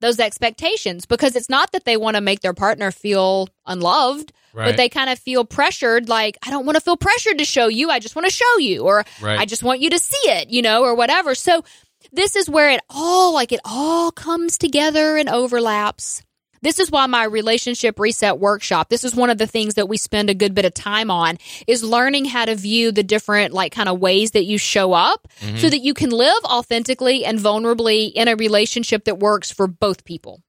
those 0.00 0.18
expectations 0.18 1.06
because 1.06 1.36
it's 1.36 1.48
not 1.48 1.72
that 1.72 1.84
they 1.84 1.96
want 1.96 2.16
to 2.16 2.20
make 2.20 2.40
their 2.40 2.54
partner 2.54 2.90
feel 2.90 3.48
unloved, 3.66 4.32
right. 4.52 4.66
but 4.66 4.76
they 4.76 4.88
kind 4.88 5.10
of 5.10 5.18
feel 5.18 5.44
pressured 5.44 6.08
like, 6.08 6.38
I 6.44 6.50
don't 6.50 6.66
want 6.66 6.76
to 6.76 6.80
feel 6.80 6.96
pressured 6.96 7.38
to 7.38 7.44
show 7.44 7.68
you. 7.68 7.90
I 7.90 7.98
just 7.98 8.16
want 8.16 8.26
to 8.26 8.32
show 8.32 8.58
you, 8.58 8.82
or 8.82 9.04
right. 9.20 9.38
I 9.38 9.44
just 9.44 9.62
want 9.62 9.80
you 9.80 9.90
to 9.90 9.98
see 9.98 10.30
it, 10.30 10.50
you 10.50 10.62
know, 10.62 10.82
or 10.82 10.94
whatever. 10.94 11.34
So 11.34 11.64
this 12.12 12.36
is 12.36 12.48
where 12.48 12.70
it 12.70 12.80
all, 12.88 13.34
like 13.34 13.52
it 13.52 13.60
all 13.64 14.10
comes 14.10 14.58
together 14.58 15.16
and 15.16 15.28
overlaps. 15.28 16.22
This 16.62 16.78
is 16.78 16.90
why 16.90 17.06
my 17.06 17.24
relationship 17.24 17.98
reset 17.98 18.38
workshop, 18.38 18.88
this 18.88 19.04
is 19.04 19.14
one 19.14 19.30
of 19.30 19.38
the 19.38 19.46
things 19.46 19.74
that 19.74 19.88
we 19.88 19.96
spend 19.96 20.28
a 20.28 20.34
good 20.34 20.54
bit 20.54 20.64
of 20.64 20.74
time 20.74 21.10
on 21.10 21.38
is 21.66 21.82
learning 21.82 22.26
how 22.26 22.44
to 22.44 22.54
view 22.54 22.92
the 22.92 23.02
different 23.02 23.54
like 23.54 23.72
kind 23.72 23.88
of 23.88 23.98
ways 23.98 24.32
that 24.32 24.44
you 24.44 24.58
show 24.58 24.92
up 24.92 25.26
mm-hmm. 25.40 25.56
so 25.56 25.70
that 25.70 25.78
you 25.78 25.94
can 25.94 26.10
live 26.10 26.44
authentically 26.44 27.24
and 27.24 27.38
vulnerably 27.38 28.12
in 28.12 28.28
a 28.28 28.36
relationship 28.36 29.04
that 29.04 29.18
works 29.18 29.50
for 29.50 29.66
both 29.66 30.04
people. 30.04 30.42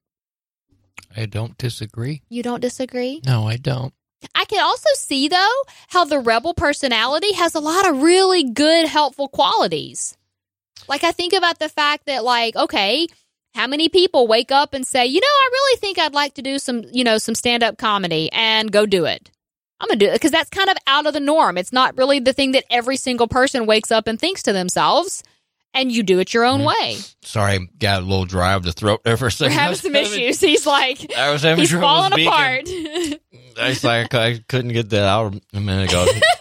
I 1.16 1.26
don't 1.26 1.56
disagree. 1.58 2.22
You 2.28 2.42
don't 2.42 2.60
disagree? 2.60 3.20
No, 3.26 3.46
I 3.46 3.56
don't. 3.56 3.92
I 4.34 4.44
can 4.44 4.62
also 4.62 4.88
see 4.94 5.28
though 5.28 5.62
how 5.88 6.04
the 6.04 6.20
rebel 6.20 6.54
personality 6.54 7.32
has 7.34 7.54
a 7.54 7.60
lot 7.60 7.88
of 7.88 8.02
really 8.02 8.44
good 8.44 8.86
helpful 8.86 9.28
qualities. 9.28 10.16
Like 10.88 11.04
I 11.04 11.12
think 11.12 11.32
about 11.32 11.58
the 11.58 11.68
fact 11.68 12.06
that 12.06 12.24
like 12.24 12.56
okay, 12.56 13.08
how 13.54 13.66
many 13.66 13.88
people 13.88 14.26
wake 14.26 14.50
up 14.50 14.74
and 14.74 14.86
say, 14.86 15.06
"You 15.06 15.20
know, 15.20 15.26
I 15.26 15.48
really 15.52 15.78
think 15.78 15.98
I'd 15.98 16.14
like 16.14 16.34
to 16.34 16.42
do 16.42 16.58
some, 16.58 16.84
you 16.92 17.04
know, 17.04 17.18
some 17.18 17.34
stand-up 17.34 17.78
comedy 17.78 18.30
and 18.32 18.70
go 18.72 18.86
do 18.86 19.04
it." 19.04 19.30
I'm 19.80 19.88
going 19.88 19.98
to 19.98 20.06
do 20.06 20.10
it 20.10 20.14
because 20.14 20.30
that's 20.30 20.48
kind 20.48 20.70
of 20.70 20.76
out 20.86 21.06
of 21.06 21.12
the 21.12 21.18
norm. 21.18 21.58
It's 21.58 21.72
not 21.72 21.98
really 21.98 22.20
the 22.20 22.32
thing 22.32 22.52
that 22.52 22.64
every 22.70 22.96
single 22.96 23.26
person 23.26 23.66
wakes 23.66 23.90
up 23.90 24.06
and 24.06 24.18
thinks 24.18 24.44
to 24.44 24.52
themselves 24.52 25.24
and 25.74 25.90
you 25.90 26.02
do 26.02 26.18
it 26.20 26.32
your 26.32 26.44
own 26.44 26.60
mm. 26.60 26.66
way. 26.66 26.98
Sorry, 27.22 27.68
got 27.78 28.02
a 28.02 28.04
little 28.04 28.24
dry 28.24 28.54
of 28.54 28.62
the 28.62 28.72
throat 28.72 29.02
there 29.04 29.16
for 29.16 29.26
a 29.26 29.32
second. 29.32 29.56
We're 29.56 29.60
having 29.60 29.76
some 29.76 29.96
issues. 29.96 30.40
He's 30.40 30.66
like, 30.66 31.12
I 31.16 31.30
was 31.30 31.42
having 31.42 31.60
he's 31.60 31.72
falling 31.72 32.12
apart. 32.12 32.68
I 33.60 33.76
like, 33.82 34.14
I 34.14 34.38
couldn't 34.48 34.72
get 34.72 34.90
that 34.90 35.04
out 35.04 35.34
a 35.52 35.60
minute 35.60 35.90
ago. 35.90 36.06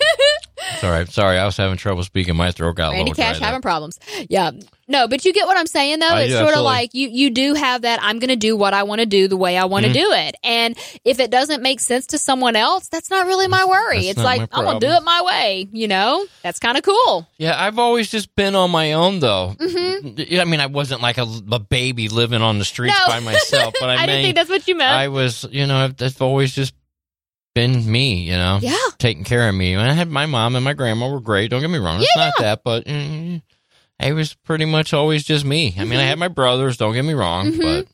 Sorry, 0.82 1.06
Sorry, 1.08 1.38
I 1.38 1.46
was 1.46 1.58
having 1.58 1.78
trouble 1.78 2.04
speaking. 2.04 2.36
My 2.36 2.52
throat 2.52 2.76
got 2.76 2.92
Randy 2.92 3.02
a 3.02 3.04
little 3.14 3.16
Cash 3.16 3.40
having 3.40 3.62
problems. 3.62 4.00
Yeah. 4.30 4.52
No, 4.88 5.08
but 5.08 5.24
you 5.24 5.32
get 5.32 5.48
what 5.48 5.58
I'm 5.58 5.68
saying 5.68 6.00
though. 6.00 6.18
it's 6.18 6.34
sort 6.34 6.54
of 6.54 6.64
like 6.64 6.94
you 6.94 7.08
you 7.08 7.30
do 7.30 7.54
have 7.54 7.84
that 7.84 8.00
I'm 8.02 8.20
going 8.20 8.30
to 8.30 8.36
do 8.36 8.58
what 8.58 8.74
I 8.74 8.84
want 8.84 9.00
to 9.00 9.06
do 9.06 9.30
the 9.30 9.38
way 9.38 9.58
I 9.58 9.64
want 9.66 9.86
to 9.86 9.92
mm-hmm. 9.92 10.02
do 10.02 10.12
it. 10.12 10.36
And 10.44 10.78
if 11.06 11.22
it 11.22 11.32
doesn't 11.32 11.64
make 11.64 11.80
sense 11.80 12.08
to 12.08 12.18
someone 12.18 12.58
else, 12.58 12.90
that's 12.90 13.10
not 13.10 13.26
really 13.26 13.48
my 13.48 13.64
worry. 13.64 14.08
That's 14.08 14.18
it's 14.18 14.24
like 14.24 14.50
I'm 14.52 14.66
going 14.66 14.82
to 14.82 14.86
do 14.86 14.92
it 14.92 15.02
my 15.04 15.22
way, 15.22 15.70
you 15.72 15.88
know? 15.88 16.26
That's 16.44 16.60
kind 16.60 16.78
of 16.78 16.84
cool. 16.84 17.26
Yeah, 17.38 17.56
I've 17.58 17.80
always 17.80 18.12
just 18.12 18.36
been 18.36 18.54
on 18.56 18.70
my 18.70 18.92
own 18.94 19.20
though. 19.20 19.56
Mm-hmm. 19.58 20.40
I 20.40 20.46
mean, 20.46 20.60
I 20.60 20.66
wasn't 20.66 21.02
like 21.02 21.18
a, 21.18 21.28
a 21.52 21.60
baby 21.60 22.10
living 22.10 22.42
on 22.42 22.60
the 22.60 22.66
streets 22.66 23.00
no. 23.00 23.14
by 23.14 23.22
myself, 23.22 23.74
but 23.80 23.90
I, 23.90 23.96
I 23.96 24.06
didn't 24.08 24.24
think 24.24 24.36
that's 24.36 24.50
what 24.50 24.68
you 24.68 24.76
meant. 24.76 24.92
I 24.92 25.08
was, 25.08 25.46
you 25.52 25.68
know, 25.68 25.78
I've, 25.78 26.02
I've 26.02 26.22
always 26.22 26.54
just 26.54 26.74
been 27.54 27.90
me, 27.90 28.22
you 28.22 28.34
know, 28.34 28.60
yeah, 28.62 28.78
taking 28.98 29.24
care 29.24 29.48
of 29.48 29.56
me. 29.56 29.74
And 29.74 29.82
I 29.82 29.94
had 29.94 30.10
my 30.10 30.26
mom 30.26 30.56
and 30.56 30.64
my 30.64 30.74
grandma 30.74 31.10
were 31.10 31.22
great. 31.22 31.50
Don't 31.50 31.62
get 31.62 31.70
me 31.70 31.80
wrong, 31.80 32.00
it's 32.00 32.12
yeah. 32.16 32.26
not 32.26 32.34
that, 32.40 32.64
but 32.64 32.86
mm, 32.86 33.42
it 34.00 34.14
was 34.14 34.34
pretty 34.34 34.66
much 34.66 34.94
always 34.94 35.24
just 35.24 35.46
me. 35.46 35.76
I 35.78 35.86
mean, 35.86 36.00
I 36.00 36.04
had 36.04 36.20
my 36.20 36.28
brothers. 36.28 36.78
Don't 36.78 36.94
get 36.94 37.06
me 37.06 37.14
wrong, 37.14 37.52
mm-hmm. 37.52 37.62
but 37.62 37.88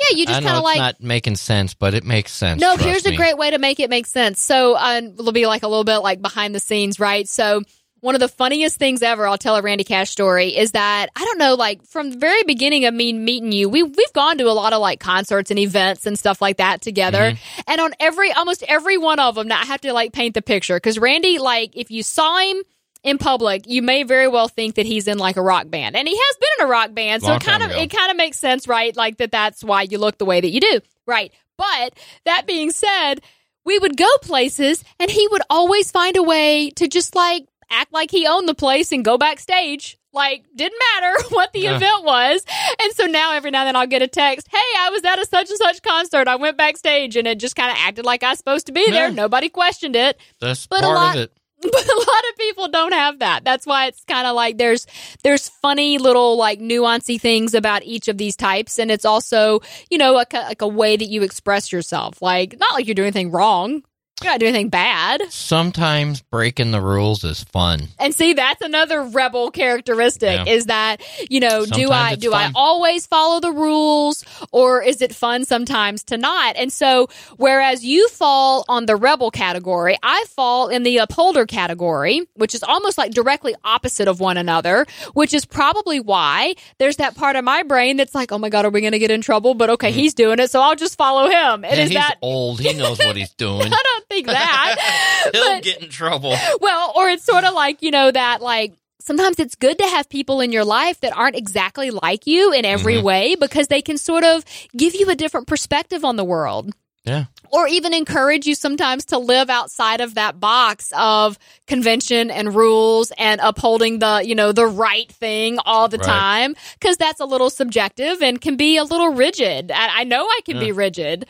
yeah, 0.00 0.16
you 0.16 0.26
just 0.26 0.42
kind 0.42 0.56
of 0.56 0.62
like 0.62 0.78
not 0.78 1.02
making 1.02 1.36
sense, 1.36 1.74
but 1.74 1.94
it 1.94 2.04
makes 2.04 2.32
sense. 2.32 2.60
No, 2.60 2.76
here's 2.76 3.04
me. 3.04 3.14
a 3.14 3.16
great 3.16 3.36
way 3.36 3.50
to 3.50 3.58
make 3.58 3.80
it 3.80 3.90
make 3.90 4.06
sense. 4.06 4.40
So 4.40 4.74
uh, 4.74 5.00
it'll 5.04 5.32
be 5.32 5.46
like 5.46 5.62
a 5.62 5.68
little 5.68 5.84
bit 5.84 5.98
like 5.98 6.22
behind 6.22 6.54
the 6.54 6.60
scenes, 6.60 6.98
right? 6.98 7.28
So 7.28 7.62
one 8.00 8.14
of 8.14 8.20
the 8.20 8.28
funniest 8.28 8.76
things 8.76 9.02
ever, 9.02 9.26
I'll 9.26 9.38
tell 9.38 9.56
a 9.56 9.62
Randy 9.62 9.84
Cash 9.84 10.10
story, 10.10 10.56
is 10.56 10.72
that 10.72 11.10
I 11.14 11.24
don't 11.24 11.38
know, 11.38 11.54
like 11.54 11.84
from 11.84 12.10
the 12.10 12.18
very 12.18 12.42
beginning 12.44 12.86
of 12.86 12.94
me 12.94 13.12
meeting 13.12 13.52
you, 13.52 13.68
we 13.68 13.82
we've 13.82 14.12
gone 14.12 14.38
to 14.38 14.44
a 14.44 14.52
lot 14.52 14.72
of 14.72 14.80
like 14.80 15.00
concerts 15.00 15.50
and 15.50 15.58
events 15.58 16.06
and 16.06 16.18
stuff 16.18 16.40
like 16.40 16.56
that 16.58 16.80
together. 16.80 17.18
Mm-hmm. 17.32 17.60
And 17.68 17.80
on 17.80 17.92
every 18.00 18.32
almost 18.32 18.62
every 18.66 18.98
one 18.98 19.20
of 19.20 19.34
them, 19.34 19.48
now 19.48 19.60
I 19.60 19.66
have 19.66 19.80
to 19.82 19.92
like 19.92 20.12
paint 20.12 20.34
the 20.34 20.42
picture 20.42 20.76
because 20.76 20.98
Randy, 20.98 21.38
like 21.38 21.76
if 21.76 21.90
you 21.90 22.02
saw 22.02 22.38
him 22.38 22.62
in 23.02 23.18
public, 23.18 23.66
you 23.66 23.82
may 23.82 24.02
very 24.02 24.28
well 24.28 24.48
think 24.48 24.74
that 24.74 24.86
he's 24.86 25.08
in 25.08 25.18
like 25.18 25.36
a 25.36 25.42
rock 25.42 25.68
band, 25.70 25.96
and 25.96 26.06
he 26.06 26.16
has 26.16 26.36
been 26.36 26.48
in 26.58 26.66
a 26.66 26.68
rock 26.68 26.94
band, 26.94 27.22
so 27.22 27.28
Long 27.28 27.36
it 27.36 27.44
kind 27.44 27.62
of 27.62 27.70
ago. 27.70 27.80
it 27.80 27.88
kind 27.88 28.10
of 28.10 28.16
makes 28.16 28.38
sense, 28.38 28.68
right? 28.68 28.94
Like 28.96 29.18
that 29.18 29.32
that's 29.32 29.64
why 29.64 29.82
you 29.82 29.98
look 29.98 30.18
the 30.18 30.24
way 30.24 30.40
that 30.40 30.50
you 30.50 30.60
do, 30.60 30.80
right? 31.06 31.32
But 31.56 31.98
that 32.24 32.46
being 32.46 32.70
said, 32.70 33.16
we 33.64 33.78
would 33.78 33.96
go 33.96 34.08
places, 34.22 34.82
and 34.98 35.10
he 35.10 35.28
would 35.28 35.42
always 35.50 35.90
find 35.90 36.16
a 36.16 36.22
way 36.22 36.70
to 36.76 36.88
just 36.88 37.14
like 37.14 37.46
act 37.70 37.92
like 37.92 38.10
he 38.10 38.26
owned 38.26 38.48
the 38.48 38.54
place 38.54 38.92
and 38.92 39.04
go 39.04 39.18
backstage. 39.18 39.98
Like, 40.12 40.44
didn't 40.54 40.78
matter 40.94 41.22
what 41.30 41.52
the 41.52 41.66
event 41.66 42.04
was. 42.04 42.44
And 42.82 42.92
so 42.94 43.06
now 43.06 43.32
every 43.32 43.50
now 43.50 43.60
and 43.60 43.68
then 43.68 43.76
I'll 43.76 43.86
get 43.86 44.02
a 44.02 44.08
text, 44.08 44.48
Hey, 44.50 44.58
I 44.78 44.90
was 44.90 45.04
at 45.04 45.18
a 45.20 45.26
such 45.26 45.50
and 45.50 45.58
such 45.58 45.82
concert. 45.82 46.28
I 46.28 46.36
went 46.36 46.56
backstage 46.56 47.16
and 47.16 47.26
it 47.26 47.38
just 47.38 47.56
kind 47.56 47.70
of 47.70 47.76
acted 47.78 48.04
like 48.04 48.22
I 48.22 48.30
was 48.30 48.38
supposed 48.38 48.66
to 48.66 48.72
be 48.72 48.84
yeah. 48.86 48.92
there. 48.92 49.10
Nobody 49.10 49.48
questioned 49.48 49.96
it. 49.96 50.18
That's 50.40 50.66
but 50.66 50.80
part 50.80 50.94
lot, 50.94 51.16
of 51.16 51.22
it. 51.22 51.32
But 51.62 51.86
a 51.86 51.98
lot 51.98 52.24
of 52.30 52.38
people 52.38 52.68
don't 52.68 52.94
have 52.94 53.18
that. 53.18 53.44
That's 53.44 53.66
why 53.66 53.88
it's 53.88 54.02
kind 54.04 54.26
of 54.26 54.34
like 54.34 54.56
there's 54.56 54.86
there's 55.22 55.50
funny 55.50 55.98
little 55.98 56.38
like 56.38 56.58
nuancy 56.58 57.20
things 57.20 57.52
about 57.52 57.82
each 57.82 58.08
of 58.08 58.16
these 58.16 58.34
types, 58.34 58.78
and 58.78 58.90
it's 58.90 59.04
also 59.04 59.60
you 59.90 59.98
know 59.98 60.14
a, 60.14 60.24
like 60.32 60.62
a 60.62 60.66
way 60.66 60.96
that 60.96 61.04
you 61.04 61.22
express 61.22 61.70
yourself. 61.70 62.22
Like 62.22 62.58
not 62.58 62.72
like 62.72 62.86
you're 62.86 62.94
doing 62.94 63.08
anything 63.08 63.30
wrong, 63.30 63.82
you're 64.22 64.32
not 64.32 64.40
doing 64.40 64.54
anything 64.54 64.68
bad. 64.68 65.22
Sometimes 65.30 66.20
breaking 66.20 66.72
the 66.72 66.80
rules 66.80 67.24
is 67.24 67.42
fun. 67.42 67.88
And 67.98 68.14
see, 68.14 68.34
that's 68.34 68.60
another 68.60 69.02
rebel 69.02 69.50
characteristic 69.50 70.46
yeah. 70.46 70.52
is 70.52 70.66
that, 70.66 70.98
you 71.30 71.40
know, 71.40 71.64
sometimes 71.64 71.70
do 71.70 71.90
I 71.90 72.14
do 72.16 72.30
fun. 72.32 72.50
I 72.50 72.52
always 72.54 73.06
follow 73.06 73.40
the 73.40 73.52
rules 73.52 74.24
or 74.52 74.82
is 74.82 75.00
it 75.00 75.14
fun 75.14 75.44
sometimes 75.44 76.04
to 76.04 76.18
not? 76.18 76.56
And 76.56 76.72
so 76.72 77.08
whereas 77.36 77.84
you 77.84 78.08
fall 78.08 78.64
on 78.68 78.86
the 78.86 78.96
rebel 78.96 79.30
category, 79.30 79.96
I 80.02 80.24
fall 80.28 80.68
in 80.68 80.82
the 80.82 80.98
upholder 80.98 81.46
category, 81.46 82.26
which 82.34 82.54
is 82.54 82.62
almost 82.62 82.98
like 82.98 83.12
directly 83.12 83.54
opposite 83.64 84.06
of 84.06 84.20
one 84.20 84.36
another, 84.36 84.86
which 85.14 85.32
is 85.32 85.46
probably 85.46 85.98
why 85.98 86.54
there's 86.78 86.96
that 86.96 87.16
part 87.16 87.36
of 87.36 87.44
my 87.44 87.62
brain 87.62 87.96
that's 87.96 88.14
like, 88.14 88.32
"Oh 88.32 88.38
my 88.38 88.48
god, 88.48 88.64
are 88.64 88.70
we 88.70 88.80
going 88.80 88.92
to 88.92 88.98
get 88.98 89.10
in 89.10 89.20
trouble?" 89.20 89.54
But 89.54 89.70
okay, 89.70 89.90
mm-hmm. 89.90 89.98
he's 89.98 90.14
doing 90.14 90.38
it, 90.38 90.50
so 90.50 90.60
I'll 90.60 90.76
just 90.76 90.98
follow 90.98 91.28
him. 91.28 91.64
And 91.64 91.76
yeah, 91.76 91.82
is 91.82 91.88
he's 91.90 91.98
that 91.98 92.16
old? 92.22 92.60
He 92.60 92.72
knows 92.74 92.98
what 92.98 93.16
he's 93.16 93.30
doing. 93.38 93.72
I 93.72 93.82
don't 93.82 94.09
think 94.10 94.26
that. 94.26 95.30
He'll 95.32 95.54
but, 95.54 95.62
get 95.62 95.82
in 95.82 95.88
trouble. 95.88 96.36
Well, 96.60 96.92
or 96.96 97.08
it's 97.08 97.24
sort 97.24 97.44
of 97.44 97.54
like, 97.54 97.82
you 97.82 97.90
know, 97.90 98.10
that 98.10 98.42
like 98.42 98.74
sometimes 99.00 99.38
it's 99.38 99.54
good 99.54 99.78
to 99.78 99.84
have 99.84 100.08
people 100.08 100.40
in 100.40 100.52
your 100.52 100.64
life 100.64 101.00
that 101.00 101.16
aren't 101.16 101.36
exactly 101.36 101.90
like 101.90 102.26
you 102.26 102.52
in 102.52 102.64
every 102.64 102.96
mm-hmm. 102.96 103.06
way 103.06 103.34
because 103.36 103.68
they 103.68 103.82
can 103.82 103.96
sort 103.96 104.24
of 104.24 104.44
give 104.76 104.94
you 104.94 105.08
a 105.10 105.14
different 105.14 105.46
perspective 105.46 106.04
on 106.04 106.16
the 106.16 106.24
world. 106.24 106.74
Yeah. 107.04 107.24
Or 107.50 107.66
even 107.66 107.94
encourage 107.94 108.46
you 108.46 108.54
sometimes 108.54 109.06
to 109.06 109.18
live 109.18 109.48
outside 109.50 110.00
of 110.00 110.14
that 110.14 110.38
box 110.38 110.92
of 110.96 111.38
convention 111.66 112.30
and 112.30 112.54
rules 112.54 113.10
and 113.16 113.40
upholding 113.40 113.98
the, 113.98 114.22
you 114.24 114.34
know, 114.34 114.52
the 114.52 114.66
right 114.66 115.10
thing 115.10 115.58
all 115.64 115.88
the 115.88 115.98
right. 115.98 116.06
time. 116.06 116.56
Cause 116.80 116.96
that's 116.98 117.18
a 117.18 117.24
little 117.24 117.50
subjective 117.50 118.22
and 118.22 118.40
can 118.40 118.56
be 118.56 118.76
a 118.76 118.84
little 118.84 119.14
rigid. 119.14 119.72
I, 119.72 120.00
I 120.00 120.04
know 120.04 120.24
I 120.24 120.40
can 120.44 120.56
yeah. 120.56 120.64
be 120.64 120.72
rigid. 120.72 121.26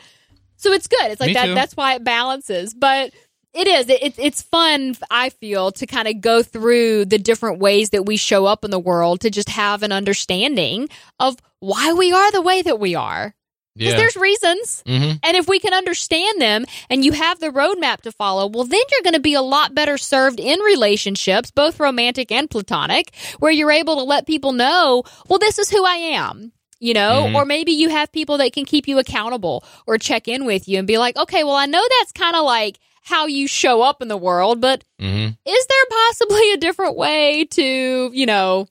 So 0.61 0.71
it's 0.71 0.87
good. 0.87 1.11
It's 1.11 1.19
like 1.19 1.29
Me 1.29 1.33
that. 1.33 1.45
Too. 1.47 1.55
That's 1.55 1.75
why 1.75 1.95
it 1.95 2.03
balances. 2.03 2.73
But 2.75 3.11
it 3.53 3.67
is. 3.67 3.89
It, 3.89 4.17
it's 4.17 4.43
fun. 4.43 4.95
I 5.09 5.29
feel 5.29 5.71
to 5.71 5.87
kind 5.87 6.07
of 6.07 6.21
go 6.21 6.43
through 6.43 7.05
the 7.05 7.17
different 7.17 7.59
ways 7.59 7.89
that 7.89 8.05
we 8.05 8.15
show 8.15 8.45
up 8.45 8.63
in 8.63 8.71
the 8.71 8.79
world 8.79 9.21
to 9.21 9.31
just 9.31 9.49
have 9.49 9.81
an 9.81 9.91
understanding 9.91 10.87
of 11.19 11.35
why 11.59 11.93
we 11.93 12.13
are 12.13 12.31
the 12.31 12.41
way 12.41 12.61
that 12.61 12.79
we 12.79 12.93
are. 12.95 13.33
Because 13.75 13.93
yeah. 13.93 13.97
there's 13.97 14.17
reasons. 14.17 14.83
Mm-hmm. 14.85 15.17
And 15.23 15.37
if 15.37 15.47
we 15.47 15.59
can 15.59 15.73
understand 15.73 16.41
them 16.41 16.65
and 16.89 17.03
you 17.03 17.13
have 17.13 17.39
the 17.39 17.47
roadmap 17.47 18.01
to 18.01 18.11
follow, 18.11 18.47
well, 18.47 18.65
then 18.65 18.81
you're 18.91 19.03
going 19.03 19.13
to 19.13 19.21
be 19.21 19.33
a 19.33 19.41
lot 19.41 19.73
better 19.73 19.97
served 19.97 20.39
in 20.39 20.59
relationships, 20.59 21.51
both 21.51 21.79
romantic 21.79 22.31
and 22.31 22.49
platonic, 22.49 23.15
where 23.39 23.51
you're 23.51 23.71
able 23.71 23.95
to 23.95 24.03
let 24.03 24.27
people 24.27 24.51
know, 24.51 25.03
well, 25.27 25.39
this 25.39 25.57
is 25.57 25.71
who 25.71 25.83
I 25.85 25.95
am 25.95 26.51
you 26.81 26.95
know, 26.95 27.25
mm-hmm. 27.25 27.35
or 27.35 27.45
maybe 27.45 27.71
you 27.71 27.89
have 27.89 28.11
people 28.11 28.39
that 28.39 28.51
can 28.53 28.65
keep 28.65 28.87
you 28.87 28.97
accountable 28.97 29.63
or 29.85 29.99
check 29.99 30.27
in 30.27 30.45
with 30.45 30.67
you 30.67 30.79
and 30.79 30.87
be 30.87 30.97
like, 30.97 31.15
okay, 31.15 31.43
well, 31.43 31.55
I 31.55 31.67
know 31.67 31.83
that's 31.99 32.11
kind 32.11 32.35
of 32.35 32.43
like 32.43 32.79
how 33.03 33.27
you 33.27 33.47
show 33.47 33.83
up 33.83 34.01
in 34.01 34.07
the 34.07 34.17
world, 34.17 34.59
but 34.59 34.83
mm-hmm. 34.99 35.27
is 35.45 35.67
there 35.67 35.85
possibly 35.89 36.51
a 36.53 36.57
different 36.57 36.97
way 36.97 37.45
to, 37.45 38.09
you 38.11 38.25
know, 38.25 38.67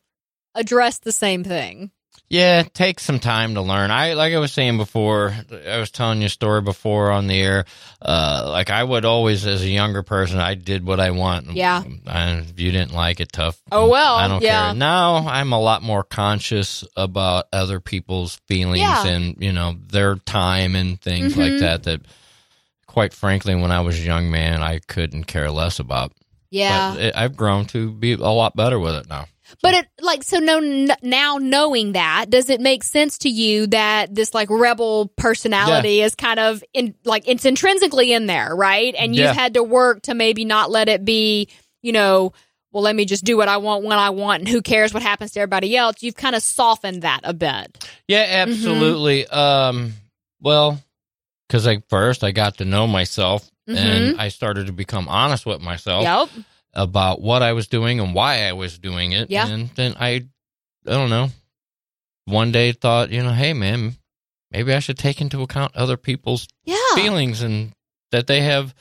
address 0.56 0.98
the 0.98 1.12
same 1.12 1.44
thing? 1.44 1.92
Yeah, 2.30 2.60
it 2.60 2.72
takes 2.72 3.02
some 3.02 3.18
time 3.18 3.54
to 3.54 3.60
learn. 3.60 3.90
I 3.90 4.14
like 4.14 4.32
I 4.32 4.38
was 4.38 4.52
saying 4.52 4.76
before, 4.76 5.34
I 5.68 5.78
was 5.78 5.90
telling 5.90 6.20
you 6.20 6.26
a 6.26 6.30
story 6.30 6.62
before 6.62 7.10
on 7.10 7.26
the 7.26 7.36
air. 7.36 7.64
Uh, 8.00 8.46
like 8.48 8.70
I 8.70 8.84
would 8.84 9.04
always, 9.04 9.44
as 9.44 9.62
a 9.62 9.68
younger 9.68 10.04
person, 10.04 10.38
I 10.38 10.54
did 10.54 10.86
what 10.86 11.00
I 11.00 11.10
want. 11.10 11.50
Yeah. 11.50 11.82
And 12.06 12.46
if 12.48 12.60
you 12.60 12.70
didn't 12.70 12.94
like 12.94 13.18
it, 13.18 13.32
tough. 13.32 13.60
Oh 13.72 13.88
well. 13.88 14.14
I 14.14 14.28
don't 14.28 14.42
yeah. 14.42 14.66
care. 14.66 14.74
Now 14.76 15.26
I'm 15.26 15.52
a 15.52 15.60
lot 15.60 15.82
more 15.82 16.04
conscious 16.04 16.84
about 16.96 17.46
other 17.52 17.80
people's 17.80 18.36
feelings 18.46 18.78
yeah. 18.78 19.08
and 19.08 19.34
you 19.40 19.50
know 19.50 19.74
their 19.88 20.14
time 20.14 20.76
and 20.76 21.00
things 21.00 21.32
mm-hmm. 21.32 21.40
like 21.40 21.58
that. 21.58 21.82
That, 21.82 22.02
quite 22.86 23.12
frankly, 23.12 23.56
when 23.56 23.72
I 23.72 23.80
was 23.80 23.98
a 23.98 24.04
young 24.04 24.30
man, 24.30 24.62
I 24.62 24.78
couldn't 24.78 25.24
care 25.24 25.50
less 25.50 25.80
about. 25.80 26.12
Yeah. 26.48 26.94
But 26.94 27.02
it, 27.02 27.16
I've 27.16 27.36
grown 27.36 27.64
to 27.66 27.90
be 27.90 28.12
a 28.12 28.18
lot 28.18 28.54
better 28.54 28.78
with 28.78 28.94
it 28.94 29.08
now. 29.08 29.26
But 29.62 29.74
it 29.74 29.86
like 30.00 30.22
so 30.22 30.38
no 30.38 30.60
now 31.02 31.38
knowing 31.40 31.92
that 31.92 32.26
does 32.30 32.50
it 32.50 32.60
make 32.60 32.82
sense 32.82 33.18
to 33.18 33.28
you 33.28 33.66
that 33.68 34.14
this 34.14 34.34
like 34.34 34.48
rebel 34.50 35.12
personality 35.16 35.94
yeah. 35.94 36.06
is 36.06 36.14
kind 36.14 36.40
of 36.40 36.62
in 36.72 36.94
like 37.04 37.24
it's 37.26 37.44
intrinsically 37.44 38.12
in 38.12 38.26
there, 38.26 38.54
right? 38.54 38.94
And 38.96 39.14
you've 39.14 39.24
yeah. 39.24 39.32
had 39.34 39.54
to 39.54 39.62
work 39.62 40.02
to 40.02 40.14
maybe 40.14 40.44
not 40.44 40.70
let 40.70 40.88
it 40.88 41.04
be, 41.04 41.48
you 41.82 41.92
know, 41.92 42.32
well, 42.72 42.82
let 42.82 42.94
me 42.94 43.04
just 43.04 43.24
do 43.24 43.36
what 43.36 43.48
I 43.48 43.56
want 43.56 43.84
when 43.84 43.98
I 43.98 44.10
want 44.10 44.40
and 44.40 44.48
who 44.48 44.62
cares 44.62 44.94
what 44.94 45.02
happens 45.02 45.32
to 45.32 45.40
everybody 45.40 45.76
else. 45.76 46.02
You've 46.02 46.14
kind 46.14 46.36
of 46.36 46.42
softened 46.42 47.02
that 47.02 47.20
a 47.24 47.34
bit. 47.34 47.90
Yeah, 48.06 48.24
absolutely. 48.28 49.24
Mm-hmm. 49.24 49.38
Um, 49.38 49.92
well, 50.40 50.80
because 51.48 51.66
I 51.66 51.82
first 51.88 52.22
I 52.22 52.30
got 52.30 52.58
to 52.58 52.64
know 52.64 52.86
myself 52.86 53.50
mm-hmm. 53.68 53.76
and 53.76 54.20
I 54.20 54.28
started 54.28 54.66
to 54.66 54.72
become 54.72 55.08
honest 55.08 55.46
with 55.46 55.60
myself 55.60 56.04
yep. 56.04 56.44
About 56.72 57.20
what 57.20 57.42
I 57.42 57.52
was 57.52 57.68
doing 57.68 58.00
and 58.00 58.14
why 58.14 58.42
I 58.42 58.52
was 58.52 58.78
doing 58.78 59.12
it. 59.12 59.30
Yeah. 59.30 59.46
And 59.46 59.68
then 59.70 59.94
I, 59.98 60.08
I 60.86 60.90
don't 60.90 61.10
know, 61.10 61.28
one 62.26 62.52
day 62.52 62.72
thought, 62.72 63.10
you 63.10 63.22
know, 63.22 63.32
hey 63.32 63.52
man, 63.52 63.96
maybe 64.50 64.72
I 64.72 64.78
should 64.78 64.98
take 64.98 65.20
into 65.20 65.42
account 65.42 65.76
other 65.76 65.96
people's 65.96 66.48
yeah. 66.64 66.76
feelings 66.94 67.42
and 67.42 67.72
that 68.12 68.26
they 68.26 68.42
have 68.42 68.74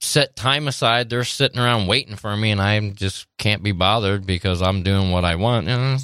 set 0.00 0.36
time 0.36 0.68
aside. 0.68 1.10
They're 1.10 1.24
sitting 1.24 1.58
around 1.58 1.86
waiting 1.86 2.16
for 2.16 2.36
me, 2.36 2.50
and 2.50 2.60
I 2.60 2.90
just 2.90 3.26
can't 3.38 3.62
be 3.62 3.72
bothered 3.72 4.26
because 4.26 4.62
I'm 4.62 4.82
doing 4.82 5.10
what 5.10 5.24
I 5.24 5.36
want. 5.36 5.68
And 5.68 6.00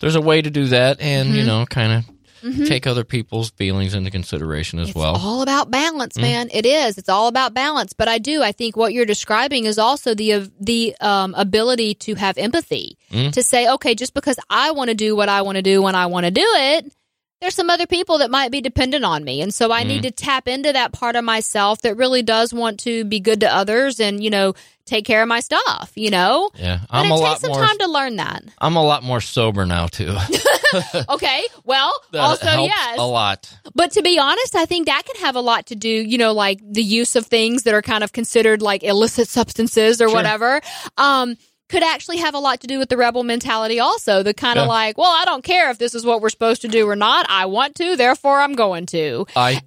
there's 0.00 0.14
a 0.14 0.20
way 0.20 0.42
to 0.42 0.50
do 0.50 0.66
that, 0.66 1.00
and 1.00 1.28
mm-hmm. 1.28 1.38
you 1.38 1.44
know, 1.44 1.66
kind 1.66 1.92
of 1.92 2.15
mm-hmm. 2.52 2.64
take 2.64 2.86
other 2.86 3.04
people's 3.04 3.50
feelings 3.50 3.94
into 3.94 4.10
consideration 4.10 4.78
as 4.78 4.94
well. 4.94 5.14
it's 5.14 5.22
well. 5.22 5.32
All 5.32 5.42
about 5.42 5.70
balance, 5.70 6.16
mm. 6.16 6.22
man. 6.22 6.48
Mm-hmm. 6.48 6.58
It 6.58 6.66
is. 6.66 6.98
It's 6.98 7.08
all 7.08 7.28
about 7.28 7.54
balance. 7.54 7.92
But 7.92 8.08
I 8.08 8.18
do. 8.18 8.42
I 8.42 8.52
think 8.52 8.76
what 8.76 8.92
you're 8.92 9.06
describing 9.06 9.64
is 9.64 9.78
also 9.78 10.14
the 10.14 10.50
the 10.60 10.96
um, 11.00 11.34
ability 11.34 11.94
to 11.94 12.14
have 12.14 12.38
empathy 12.38 12.98
mm. 13.10 13.32
to 13.32 13.42
say, 13.42 13.68
okay, 13.74 13.94
just 13.94 14.14
because 14.14 14.38
I 14.50 14.72
want 14.72 14.90
to 14.90 14.94
do 14.94 15.16
what 15.16 15.28
I 15.28 15.42
want 15.42 15.56
to 15.56 15.62
do 15.62 15.82
when 15.82 15.94
I 15.94 16.06
want 16.06 16.26
to 16.26 16.30
do 16.30 16.44
it 16.44 16.92
there's 17.40 17.54
some 17.54 17.68
other 17.68 17.86
people 17.86 18.18
that 18.18 18.30
might 18.30 18.50
be 18.50 18.60
dependent 18.60 19.04
on 19.04 19.22
me. 19.22 19.42
And 19.42 19.52
so 19.54 19.70
I 19.70 19.84
mm. 19.84 19.88
need 19.88 20.02
to 20.02 20.10
tap 20.10 20.48
into 20.48 20.72
that 20.72 20.92
part 20.92 21.16
of 21.16 21.24
myself 21.24 21.82
that 21.82 21.96
really 21.96 22.22
does 22.22 22.54
want 22.54 22.80
to 22.80 23.04
be 23.04 23.20
good 23.20 23.40
to 23.40 23.54
others 23.54 24.00
and, 24.00 24.24
you 24.24 24.30
know, 24.30 24.54
take 24.86 25.04
care 25.04 25.20
of 25.20 25.28
my 25.28 25.40
stuff, 25.40 25.92
you 25.96 26.10
know? 26.10 26.50
Yeah. 26.54 26.80
I'm 26.88 27.08
but 27.08 27.20
it 27.20 27.28
takes 27.28 27.40
some 27.40 27.50
more, 27.50 27.60
time 27.60 27.78
to 27.78 27.88
learn 27.88 28.16
that. 28.16 28.44
I'm 28.58 28.76
a 28.76 28.82
lot 28.82 29.02
more 29.02 29.20
sober 29.20 29.66
now, 29.66 29.86
too. 29.86 30.16
okay. 31.08 31.44
Well, 31.64 31.92
also, 32.14 32.46
yes. 32.46 32.98
A 32.98 33.06
lot. 33.06 33.52
But 33.74 33.92
to 33.92 34.02
be 34.02 34.18
honest, 34.18 34.54
I 34.54 34.64
think 34.64 34.86
that 34.86 35.02
can 35.04 35.22
have 35.22 35.36
a 35.36 35.40
lot 35.40 35.66
to 35.66 35.76
do, 35.76 35.88
you 35.88 36.16
know, 36.16 36.32
like 36.32 36.60
the 36.62 36.82
use 36.82 37.16
of 37.16 37.26
things 37.26 37.64
that 37.64 37.74
are 37.74 37.82
kind 37.82 38.02
of 38.02 38.12
considered 38.12 38.62
like 38.62 38.82
illicit 38.82 39.28
substances 39.28 40.00
or 40.00 40.08
sure. 40.08 40.16
whatever. 40.16 40.60
Um, 40.96 41.36
could 41.68 41.82
actually 41.82 42.18
have 42.18 42.34
a 42.34 42.38
lot 42.38 42.60
to 42.60 42.66
do 42.66 42.78
with 42.78 42.88
the 42.88 42.96
rebel 42.96 43.22
mentality 43.22 43.80
also. 43.80 44.22
The 44.22 44.34
kind 44.34 44.58
of 44.58 44.66
yeah. 44.66 44.70
like 44.70 44.98
well 44.98 45.10
i 45.10 45.24
don't 45.24 45.44
care 45.44 45.70
if 45.70 45.78
this 45.78 45.94
is 45.94 46.04
what 46.04 46.20
we're 46.20 46.28
supposed 46.28 46.62
to 46.62 46.68
do 46.68 46.88
or 46.88 46.96
not. 46.96 47.26
I 47.28 47.46
want 47.46 47.74
to 47.76 47.96
therefore 47.96 48.40
i'm 48.40 48.54
going 48.54 48.86
to. 48.86 49.26
I 49.34 49.62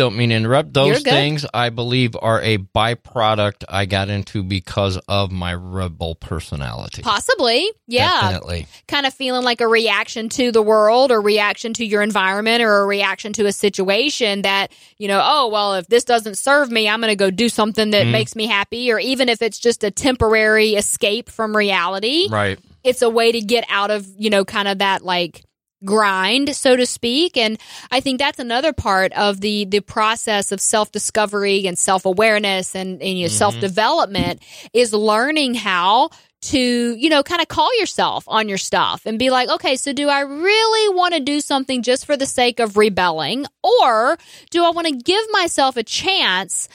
don't 0.00 0.16
mean 0.16 0.30
to 0.30 0.34
interrupt. 0.34 0.72
Those 0.72 1.02
things 1.02 1.44
I 1.52 1.68
believe 1.68 2.16
are 2.20 2.40
a 2.40 2.56
byproduct 2.56 3.64
I 3.68 3.84
got 3.84 4.08
into 4.08 4.42
because 4.42 4.96
of 5.08 5.30
my 5.30 5.52
rebel 5.52 6.14
personality. 6.14 7.02
Possibly. 7.02 7.70
Yeah. 7.86 8.08
Definitely. 8.22 8.66
Kind 8.88 9.04
of 9.04 9.12
feeling 9.12 9.44
like 9.44 9.60
a 9.60 9.68
reaction 9.68 10.30
to 10.30 10.52
the 10.52 10.62
world 10.62 11.12
or 11.12 11.20
reaction 11.20 11.74
to 11.74 11.84
your 11.84 12.00
environment 12.00 12.62
or 12.62 12.78
a 12.78 12.86
reaction 12.86 13.34
to 13.34 13.44
a 13.44 13.52
situation 13.52 14.42
that, 14.42 14.72
you 14.96 15.06
know, 15.06 15.20
oh, 15.22 15.48
well, 15.48 15.74
if 15.74 15.86
this 15.88 16.04
doesn't 16.04 16.38
serve 16.38 16.70
me, 16.70 16.88
I'm 16.88 17.00
going 17.00 17.10
to 17.10 17.16
go 17.16 17.30
do 17.30 17.50
something 17.50 17.90
that 17.90 18.06
mm. 18.06 18.10
makes 18.10 18.34
me 18.34 18.46
happy. 18.46 18.90
Or 18.90 18.98
even 18.98 19.28
if 19.28 19.42
it's 19.42 19.58
just 19.58 19.84
a 19.84 19.90
temporary 19.90 20.76
escape 20.76 21.28
from 21.28 21.54
reality. 21.54 22.26
Right. 22.30 22.58
It's 22.82 23.02
a 23.02 23.10
way 23.10 23.32
to 23.32 23.42
get 23.42 23.66
out 23.68 23.90
of, 23.90 24.06
you 24.16 24.30
know, 24.30 24.46
kind 24.46 24.66
of 24.66 24.78
that 24.78 25.04
like 25.04 25.44
grind 25.84 26.54
so 26.54 26.76
to 26.76 26.84
speak 26.84 27.36
and 27.36 27.58
i 27.90 28.00
think 28.00 28.18
that's 28.18 28.38
another 28.38 28.72
part 28.72 29.12
of 29.14 29.40
the 29.40 29.64
the 29.66 29.80
process 29.80 30.52
of 30.52 30.60
self-discovery 30.60 31.66
and 31.66 31.78
self-awareness 31.78 32.74
and, 32.74 33.00
and 33.00 33.18
you 33.18 33.24
know, 33.24 33.28
mm-hmm. 33.28 33.36
self-development 33.36 34.42
is 34.74 34.92
learning 34.92 35.54
how 35.54 36.10
to 36.42 36.94
you 36.96 37.10
know 37.10 37.22
kind 37.22 37.42
of 37.42 37.48
call 37.48 37.68
yourself 37.78 38.24
on 38.26 38.48
your 38.48 38.58
stuff 38.58 39.02
and 39.04 39.18
be 39.18 39.30
like 39.30 39.48
okay 39.48 39.76
so 39.76 39.92
do 39.92 40.08
i 40.08 40.20
really 40.20 40.96
want 40.96 41.12
to 41.14 41.20
do 41.20 41.40
something 41.40 41.82
just 41.82 42.06
for 42.06 42.16
the 42.16 42.26
sake 42.26 42.60
of 42.60 42.76
rebelling 42.76 43.44
or 43.62 44.16
do 44.50 44.64
i 44.64 44.70
want 44.70 44.86
to 44.86 44.96
give 44.96 45.24
myself 45.32 45.76
a 45.76 45.82
chance 45.82 46.68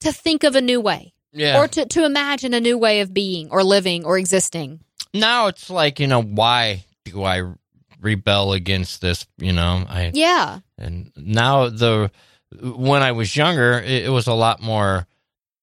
to 0.00 0.12
think 0.12 0.42
of 0.42 0.56
a 0.56 0.60
new 0.60 0.80
way 0.80 1.12
yeah. 1.32 1.60
or 1.60 1.68
to, 1.68 1.86
to 1.86 2.04
imagine 2.04 2.54
a 2.54 2.60
new 2.60 2.76
way 2.76 3.00
of 3.00 3.14
being 3.14 3.48
or 3.50 3.62
living 3.62 4.04
or 4.04 4.18
existing 4.18 4.80
now 5.12 5.46
it's 5.46 5.70
like 5.70 6.00
you 6.00 6.08
know 6.08 6.22
why 6.22 6.84
do 7.04 7.22
i 7.22 7.40
rebel 8.04 8.52
against 8.52 9.00
this, 9.00 9.26
you 9.38 9.52
know. 9.52 9.84
I 9.88 10.10
Yeah. 10.14 10.60
And 10.78 11.10
now 11.16 11.68
the 11.68 12.10
when 12.60 13.02
I 13.02 13.12
was 13.12 13.34
younger, 13.34 13.80
it, 13.80 14.04
it 14.04 14.10
was 14.10 14.26
a 14.26 14.34
lot 14.34 14.62
more 14.62 15.06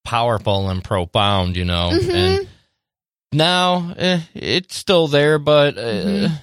powerful 0.04 0.69
and 0.69 0.84
profound, 0.84 1.56
you 1.56 1.65
know. 1.65 1.91
Mm-hmm. 1.93 2.12
And 2.12 2.47
now 3.32 3.93
eh, 3.97 4.21
it's 4.34 4.75
still 4.75 5.08
there, 5.08 5.39
but 5.39 5.77
uh, 5.77 5.82
mm-hmm. 5.82 6.36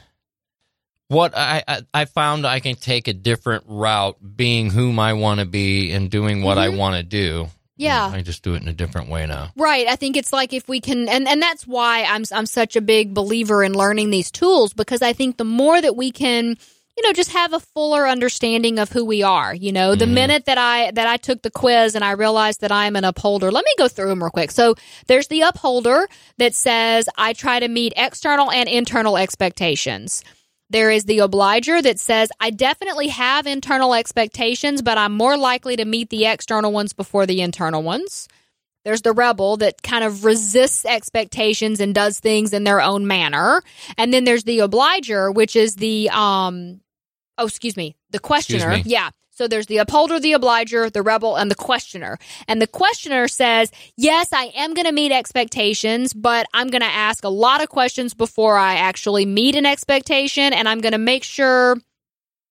what 1.08 1.36
I, 1.36 1.62
I, 1.66 1.80
I 1.92 2.04
found 2.06 2.46
I 2.46 2.60
can 2.60 2.76
take 2.76 3.08
a 3.08 3.12
different 3.12 3.64
route, 3.66 4.16
being 4.36 4.70
whom 4.70 4.98
I 4.98 5.14
want 5.14 5.40
to 5.40 5.46
be 5.46 5.92
and 5.92 6.10
doing 6.10 6.42
what 6.42 6.56
mm-hmm. 6.56 6.74
I 6.74 6.76
want 6.76 6.96
to 6.96 7.02
do. 7.02 7.48
Yeah. 7.78 8.10
I 8.12 8.22
just 8.22 8.42
do 8.42 8.54
it 8.54 8.62
in 8.62 8.68
a 8.68 8.72
different 8.72 9.08
way 9.08 9.24
now. 9.26 9.52
Right. 9.56 9.86
I 9.86 9.96
think 9.96 10.16
it's 10.16 10.32
like 10.32 10.52
if 10.52 10.68
we 10.68 10.80
can 10.80 11.08
and 11.08 11.26
and 11.26 11.40
that's 11.40 11.66
why 11.66 12.02
I'm 12.02 12.24
I'm 12.32 12.46
such 12.46 12.76
a 12.76 12.80
big 12.80 13.14
believer 13.14 13.62
in 13.62 13.72
learning 13.72 14.10
these 14.10 14.30
tools 14.30 14.74
because 14.74 15.00
I 15.00 15.12
think 15.12 15.36
the 15.36 15.44
more 15.44 15.80
that 15.80 15.96
we 15.96 16.10
can 16.10 16.56
you 16.98 17.04
know 17.06 17.12
just 17.12 17.30
have 17.30 17.52
a 17.52 17.60
fuller 17.60 18.08
understanding 18.08 18.80
of 18.80 18.90
who 18.90 19.04
we 19.04 19.22
are 19.22 19.54
you 19.54 19.70
know 19.70 19.94
the 19.94 20.04
mm-hmm. 20.04 20.14
minute 20.14 20.46
that 20.46 20.58
i 20.58 20.90
that 20.90 21.06
i 21.06 21.16
took 21.16 21.42
the 21.42 21.50
quiz 21.50 21.94
and 21.94 22.04
i 22.04 22.10
realized 22.10 22.60
that 22.60 22.72
i'm 22.72 22.96
an 22.96 23.04
upholder 23.04 23.52
let 23.52 23.64
me 23.64 23.70
go 23.78 23.86
through 23.86 24.08
them 24.08 24.20
real 24.20 24.30
quick 24.30 24.50
so 24.50 24.74
there's 25.06 25.28
the 25.28 25.42
upholder 25.42 26.08
that 26.38 26.56
says 26.56 27.08
i 27.16 27.32
try 27.32 27.60
to 27.60 27.68
meet 27.68 27.92
external 27.96 28.50
and 28.50 28.68
internal 28.68 29.16
expectations 29.16 30.24
there 30.70 30.90
is 30.90 31.04
the 31.04 31.20
obliger 31.20 31.80
that 31.80 31.98
says, 31.98 32.30
I 32.40 32.50
definitely 32.50 33.08
have 33.08 33.46
internal 33.46 33.94
expectations, 33.94 34.82
but 34.82 34.98
I'm 34.98 35.12
more 35.12 35.36
likely 35.36 35.76
to 35.76 35.84
meet 35.84 36.10
the 36.10 36.26
external 36.26 36.72
ones 36.72 36.92
before 36.92 37.26
the 37.26 37.40
internal 37.40 37.82
ones. 37.82 38.28
There's 38.84 39.02
the 39.02 39.12
rebel 39.12 39.56
that 39.58 39.82
kind 39.82 40.04
of 40.04 40.24
resists 40.24 40.84
expectations 40.84 41.80
and 41.80 41.94
does 41.94 42.20
things 42.20 42.52
in 42.52 42.64
their 42.64 42.80
own 42.80 43.06
manner. 43.06 43.62
And 43.96 44.12
then 44.12 44.24
there's 44.24 44.44
the 44.44 44.60
obliger, 44.60 45.30
which 45.30 45.56
is 45.56 45.74
the, 45.74 46.10
um, 46.10 46.80
oh, 47.38 47.46
excuse 47.46 47.76
me, 47.76 47.96
the 48.10 48.18
questioner. 48.18 48.76
Me. 48.76 48.82
Yeah. 48.84 49.10
So 49.30 49.46
there's 49.46 49.66
the 49.66 49.78
upholder, 49.78 50.18
the 50.18 50.32
obliger, 50.32 50.90
the 50.90 51.00
rebel, 51.00 51.36
and 51.36 51.48
the 51.48 51.54
questioner. 51.54 52.18
And 52.48 52.60
the 52.60 52.66
questioner 52.66 53.28
says, 53.28 53.70
yes, 53.96 54.32
I 54.32 54.46
am 54.56 54.74
going 54.74 54.86
to 54.86 54.92
meet 54.92 55.12
expectations, 55.12 56.12
but 56.12 56.46
I'm 56.52 56.66
going 56.66 56.82
to 56.82 56.88
ask 56.88 57.22
a 57.22 57.28
lot 57.28 57.62
of 57.62 57.68
questions 57.68 58.14
before 58.14 58.58
I 58.58 58.74
actually 58.74 59.26
meet 59.26 59.54
an 59.54 59.64
expectation. 59.64 60.52
And 60.52 60.68
I'm 60.68 60.80
going 60.80 60.92
to 60.92 60.98
make 60.98 61.22
sure 61.22 61.76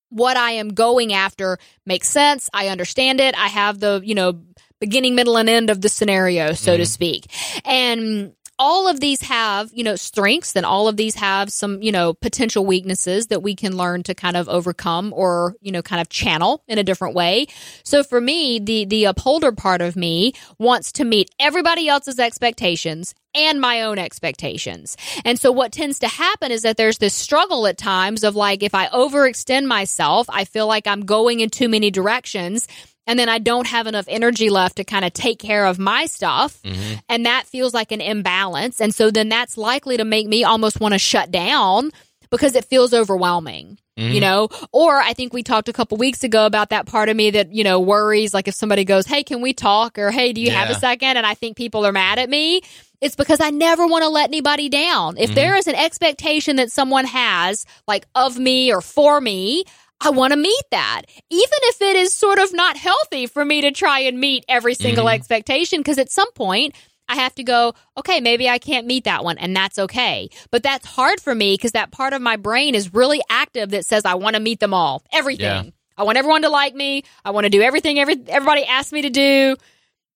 what 0.09 0.37
I 0.37 0.51
am 0.51 0.69
going 0.69 1.11
after 1.11 1.57
makes 1.85 2.07
sense. 2.07 2.49
I 2.53 2.69
understand 2.69 3.19
it. 3.19 3.37
I 3.37 3.47
have 3.47 3.79
the, 3.79 3.99
you 4.01 4.15
know, 4.15 4.41
beginning, 4.79 5.13
middle, 5.13 5.37
and 5.37 5.49
end 5.49 5.69
of 5.69 5.81
the 5.81 5.89
scenario, 5.89 6.53
so 6.53 6.71
mm-hmm. 6.71 6.79
to 6.79 6.85
speak. 6.85 7.25
And 7.65 8.31
all 8.59 8.87
of 8.87 8.99
these 8.99 9.21
have, 9.21 9.71
you 9.73 9.83
know, 9.83 9.95
strengths 9.95 10.55
and 10.55 10.65
all 10.65 10.87
of 10.87 10.97
these 10.97 11.15
have 11.15 11.51
some, 11.51 11.81
you 11.81 11.91
know, 11.91 12.13
potential 12.13 12.65
weaknesses 12.65 13.27
that 13.27 13.41
we 13.41 13.55
can 13.55 13.77
learn 13.77 14.03
to 14.03 14.15
kind 14.15 14.35
of 14.35 14.49
overcome 14.49 15.13
or, 15.15 15.55
you 15.61 15.71
know, 15.71 15.81
kind 15.81 16.01
of 16.01 16.09
channel 16.09 16.63
in 16.67 16.77
a 16.77 16.83
different 16.83 17.15
way. 17.15 17.47
So 17.83 18.03
for 18.03 18.19
me, 18.19 18.59
the 18.59 18.85
the 18.85 19.05
upholder 19.05 19.51
part 19.51 19.81
of 19.81 19.95
me 19.95 20.33
wants 20.57 20.91
to 20.93 21.05
meet 21.05 21.29
everybody 21.39 21.87
else's 21.87 22.19
expectations 22.19 23.13
and 23.35 23.61
my 23.61 23.83
own 23.83 23.99
expectations. 23.99 24.97
And 25.23 25.39
so 25.39 25.51
what 25.51 25.71
tends 25.71 25.99
to 25.99 26.07
happen 26.07 26.51
is 26.51 26.63
that 26.63 26.77
there's 26.77 26.97
this 26.97 27.13
struggle 27.13 27.67
at 27.67 27.77
times 27.77 28.23
of 28.23 28.35
like 28.35 28.63
if 28.63 28.73
I 28.73 28.87
overextend 28.87 29.67
myself, 29.67 30.27
I 30.29 30.45
feel 30.45 30.65
like 30.65 30.87
I'm 30.87 31.05
going 31.05 31.41
in 31.41 31.49
too 31.49 31.69
many 31.69 31.91
directions 31.91 32.67
and 33.07 33.17
then 33.17 33.29
I 33.29 33.39
don't 33.39 33.65
have 33.65 33.87
enough 33.87 34.05
energy 34.07 34.49
left 34.49 34.75
to 34.75 34.83
kind 34.83 35.05
of 35.05 35.13
take 35.13 35.39
care 35.39 35.65
of 35.65 35.79
my 35.79 36.05
stuff. 36.05 36.61
Mm-hmm. 36.61 36.95
And 37.09 37.25
that 37.25 37.47
feels 37.47 37.73
like 37.73 37.91
an 37.93 38.01
imbalance. 38.01 38.81
And 38.81 38.93
so 38.93 39.09
then 39.09 39.29
that's 39.29 39.57
likely 39.57 39.97
to 39.97 40.05
make 40.05 40.27
me 40.27 40.43
almost 40.43 40.79
want 40.79 40.93
to 40.93 40.99
shut 40.99 41.31
down 41.31 41.91
because 42.29 42.55
it 42.55 42.65
feels 42.65 42.93
overwhelming. 42.93 43.79
Mm-hmm. 43.97 44.13
You 44.13 44.21
know, 44.21 44.49
or 44.71 44.99
I 44.99 45.13
think 45.13 45.33
we 45.33 45.41
talked 45.41 45.69
a 45.69 45.73
couple 45.73 45.97
weeks 45.97 46.23
ago 46.23 46.45
about 46.45 46.69
that 46.69 46.85
part 46.85 47.09
of 47.09 47.17
me 47.17 47.31
that, 47.31 47.51
you 47.51 47.63
know, 47.63 47.79
worries 47.79 48.31
like 48.31 48.47
if 48.47 48.53
somebody 48.53 48.85
goes, 48.85 49.07
Hey, 49.07 49.23
can 49.23 49.41
we 49.41 49.53
talk? 49.53 49.97
Or 49.97 50.11
Hey, 50.11 50.33
do 50.33 50.41
you 50.41 50.47
yeah. 50.47 50.65
have 50.65 50.69
a 50.69 50.79
second? 50.79 51.17
And 51.17 51.25
I 51.25 51.33
think 51.33 51.57
people 51.57 51.83
are 51.83 51.91
mad 51.91 52.19
at 52.19 52.29
me. 52.29 52.61
It's 53.01 53.15
because 53.15 53.41
I 53.41 53.49
never 53.49 53.87
want 53.87 54.03
to 54.03 54.09
let 54.09 54.29
anybody 54.29 54.69
down. 54.69 55.17
If 55.17 55.29
mm-hmm. 55.29 55.35
there 55.35 55.55
is 55.55 55.65
an 55.65 55.73
expectation 55.73 56.57
that 56.57 56.71
someone 56.71 57.05
has, 57.05 57.65
like 57.87 58.07
of 58.13 58.37
me 58.37 58.71
or 58.71 58.81
for 58.81 59.19
me, 59.19 59.63
I 59.99 60.11
want 60.11 60.31
to 60.31 60.37
meet 60.37 60.63
that. 60.71 61.03
Even 61.29 61.59
if 61.63 61.81
it 61.81 61.95
is 61.95 62.13
sort 62.13 62.39
of 62.39 62.53
not 62.53 62.77
healthy 62.77 63.25
for 63.25 63.43
me 63.43 63.61
to 63.61 63.71
try 63.71 63.99
and 64.01 64.19
meet 64.19 64.45
every 64.47 64.73
single 64.73 65.05
mm-hmm. 65.05 65.15
expectation, 65.15 65.79
because 65.79 65.97
at 65.97 66.11
some 66.11 66.31
point 66.33 66.75
I 67.09 67.15
have 67.15 67.33
to 67.35 67.43
go, 67.43 67.73
okay, 67.97 68.19
maybe 68.19 68.49
I 68.49 68.59
can't 68.59 68.85
meet 68.85 69.05
that 69.05 69.23
one, 69.23 69.37
and 69.37 69.55
that's 69.55 69.79
okay. 69.79 70.29
But 70.51 70.63
that's 70.63 70.85
hard 70.85 71.19
for 71.19 71.33
me 71.33 71.53
because 71.55 71.71
that 71.71 71.91
part 71.91 72.13
of 72.13 72.21
my 72.21 72.35
brain 72.35 72.75
is 72.75 72.93
really 72.93 73.21
active 73.29 73.69
that 73.69 73.85
says 73.85 74.05
I 74.05 74.15
want 74.15 74.35
to 74.35 74.41
meet 74.41 74.59
them 74.59 74.73
all, 74.73 75.03
everything. 75.11 75.65
Yeah. 75.65 75.71
I 75.97 76.03
want 76.03 76.17
everyone 76.17 76.43
to 76.43 76.49
like 76.49 76.75
me. 76.75 77.03
I 77.25 77.31
want 77.31 77.45
to 77.45 77.49
do 77.49 77.61
everything 77.61 77.97
every, 77.97 78.17
everybody 78.27 78.65
asks 78.65 78.93
me 78.93 79.01
to 79.01 79.09
do. 79.09 79.55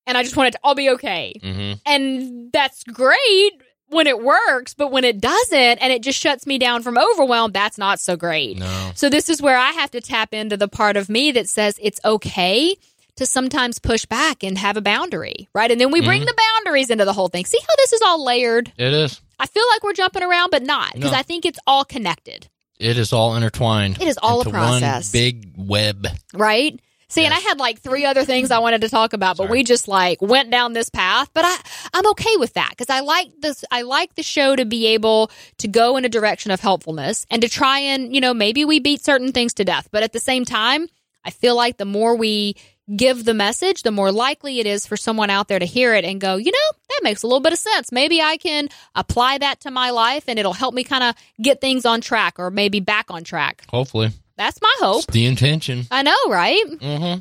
And 0.06 0.18
I 0.18 0.24
just 0.24 0.36
want 0.36 0.50
it 0.50 0.52
to 0.52 0.60
all 0.64 0.76
be 0.76 0.92
okay. 0.92 1.34
Mm-hmm. 1.42 1.74
And 1.86 2.52
that's 2.52 2.84
great 2.84 3.62
when 3.92 4.08
it 4.08 4.22
works, 4.24 4.74
but 4.74 4.92
when 4.92 5.04
it 5.04 5.20
doesn't 5.22 5.78
and 5.82 5.94
it 5.94 6.02
just 6.02 6.20
shuts 6.20 6.48
me 6.48 6.58
down 6.58 6.82
from 6.84 6.98
overwhelm, 6.98 7.52
that's 7.52 7.78
not 7.78 8.00
so 8.00 8.16
great. 8.16 8.58
No. 8.58 8.92
So 8.96 9.10
this 9.10 9.30
is 9.30 9.42
where 9.42 9.58
I 9.58 9.72
have 9.72 9.92
to 9.92 10.02
tap 10.02 10.34
into 10.34 10.58
the 10.58 10.68
part 10.68 10.98
of 10.98 11.10
me 11.10 11.32
that 11.34 11.48
says 11.50 11.78
it's 11.82 12.00
okay 12.04 12.76
to 13.18 13.26
sometimes 13.26 13.78
push 13.78 14.06
back 14.06 14.44
and 14.44 14.58
have 14.58 14.78
a 14.78 14.82
boundary, 14.82 15.48
right? 15.54 15.70
And 15.70 15.80
then 15.80 15.92
we 15.92 16.02
bring 16.02 16.22
Mhm. 16.24 16.26
the 16.28 16.42
boundaries 16.56 16.90
into 16.90 17.06
the 17.06 17.14
whole 17.14 17.28
thing. 17.28 17.46
See 17.46 17.60
how 17.62 17.76
this 17.78 17.94
is 17.94 18.02
all 18.02 18.24
layered? 18.24 18.72
It 18.78 18.94
is. 18.94 19.20
I 19.40 19.46
feel 19.48 19.66
like 19.74 19.84
we're 19.84 19.94
jumping 19.94 20.24
around, 20.24 20.50
but 20.52 20.64
not 20.64 20.94
because 20.94 21.12
No. 21.12 21.18
I 21.18 21.24
think 21.24 21.46
it's 21.46 21.60
all 21.68 21.84
connected, 21.84 22.48
It 22.80 22.98
is 22.98 23.12
all 23.14 23.36
intertwined. 23.36 24.02
It 24.02 24.08
is 24.08 24.18
all 24.18 24.42
a 24.42 24.46
process. 24.50 25.12
Big 25.12 25.52
web. 25.58 26.08
right? 26.34 26.80
See, 27.12 27.26
and 27.26 27.34
I 27.34 27.40
had 27.40 27.60
like 27.60 27.82
three 27.82 28.06
other 28.06 28.24
things 28.24 28.52
I 28.52 28.60
wanted 28.60 28.82
to 28.82 28.90
talk 28.90 29.12
about, 29.12 29.36
but 29.36 29.48
Sorry. 29.48 29.60
we 29.60 29.64
just 29.66 29.90
like 29.90 30.22
went 30.22 30.50
down 30.50 30.72
this 30.72 30.90
path. 30.90 31.30
But 31.34 31.44
I, 31.46 31.58
I'm 31.94 32.08
okay 32.12 32.38
with 32.38 32.54
that 32.54 32.70
because 32.70 32.90
I 32.90 33.02
like 33.02 33.30
this. 33.42 33.66
I 33.70 33.82
like 33.82 34.16
the 34.16 34.24
show 34.24 34.56
to 34.56 34.64
be 34.64 34.88
able 34.88 35.30
to 35.58 35.68
go 35.68 35.98
in 35.98 36.06
a 36.06 36.10
direction 36.10 36.52
of 36.52 36.62
helpfulness 36.62 37.26
and 37.30 37.42
to 37.42 37.50
try 37.50 37.80
and, 37.80 38.16
you 38.16 38.22
know, 38.22 38.34
maybe 38.34 38.64
we 38.64 38.80
beat 38.80 39.04
certain 39.04 39.34
things 39.34 39.54
to 39.56 39.66
death. 39.66 39.90
But 39.92 40.04
at 40.04 40.14
the 40.14 40.22
same 40.22 40.46
time, 40.46 40.88
I 41.26 41.32
feel 41.32 41.56
like 41.56 41.76
the 41.76 41.86
more 41.86 42.16
we 42.16 42.56
give 42.96 43.26
the 43.26 43.34
message, 43.34 43.84
the 43.84 43.92
more 43.92 44.12
likely 44.12 44.60
it 44.60 44.66
is 44.66 44.86
for 44.86 44.96
someone 44.96 45.30
out 45.30 45.50
there 45.50 45.60
to 45.60 45.66
hear 45.66 45.94
it 45.94 46.06
and 46.06 46.22
go, 46.22 46.38
you 46.38 46.52
know, 46.52 46.78
that 46.90 47.04
makes 47.04 47.24
a 47.24 47.28
little 47.28 47.42
bit 47.42 47.52
of 47.54 47.60
sense. 47.60 47.92
Maybe 47.92 48.22
I 48.22 48.38
can 48.38 48.70
apply 48.96 49.38
that 49.40 49.60
to 49.62 49.72
my 49.72 49.90
life 49.92 50.26
and 50.28 50.40
it'll 50.40 50.54
help 50.54 50.74
me 50.74 50.86
kind 50.86 51.04
of 51.04 51.16
get 51.42 51.60
things 51.60 51.86
on 51.86 52.00
track 52.00 52.36
or 52.38 52.52
maybe 52.52 52.80
back 52.80 53.08
on 53.10 53.24
track. 53.24 53.64
Hopefully. 53.70 54.12
That's 54.38 54.62
my 54.62 54.74
hope. 54.80 55.04
It's 55.04 55.14
the 55.14 55.26
intention. 55.26 55.86
I 55.92 56.02
know, 56.04 56.16
right? 56.30 56.64
Mm-hmm. 56.66 57.20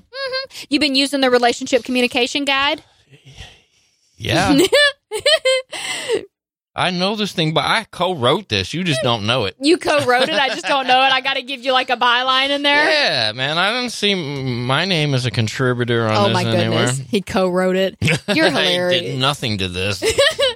You've 0.68 0.81
been 0.81 0.94
using 0.94 1.20
the 1.20 1.31
relationship 1.31 1.85
communication 1.85 2.44
guide? 2.44 2.83
Yeah. 4.16 4.59
I 6.77 6.90
know 6.92 7.16
this 7.16 7.33
thing, 7.33 7.53
but 7.53 7.64
I 7.64 7.85
co-wrote 7.90 8.49
this. 8.49 8.73
You 8.73 8.85
just 8.85 9.03
don't 9.03 9.27
know 9.27 9.44
it. 9.46 9.57
You 9.61 9.77
co-wrote 9.77 10.29
it. 10.29 10.35
I 10.37 10.49
just 10.51 10.64
don't 10.66 10.87
know 10.87 11.01
it. 11.03 11.12
I 11.12 11.20
got 11.23 11.35
to 11.35 11.42
give 11.42 11.61
you 11.64 11.73
like 11.73 11.90
a 11.90 11.96
byline 11.96 12.51
in 12.51 12.62
there. 12.62 12.88
Yeah, 12.88 13.33
man. 13.33 13.59
I 13.59 13.73
don't 13.73 13.90
see 13.90 14.14
my 14.14 14.85
name 14.85 15.12
as 15.12 15.27
a 15.27 15.31
contributor 15.33 16.07
on 16.07 16.16
Oh 16.16 16.25
this 16.29 16.33
my 16.35 16.44
anywhere. 16.44 16.87
goodness, 16.87 16.99
he 17.11 17.20
co-wrote 17.23 17.75
it. 17.77 17.96
You're 18.35 18.46
I 18.46 18.88
did 18.90 19.18
nothing 19.18 19.59
to 19.59 19.68
this. 19.68 20.03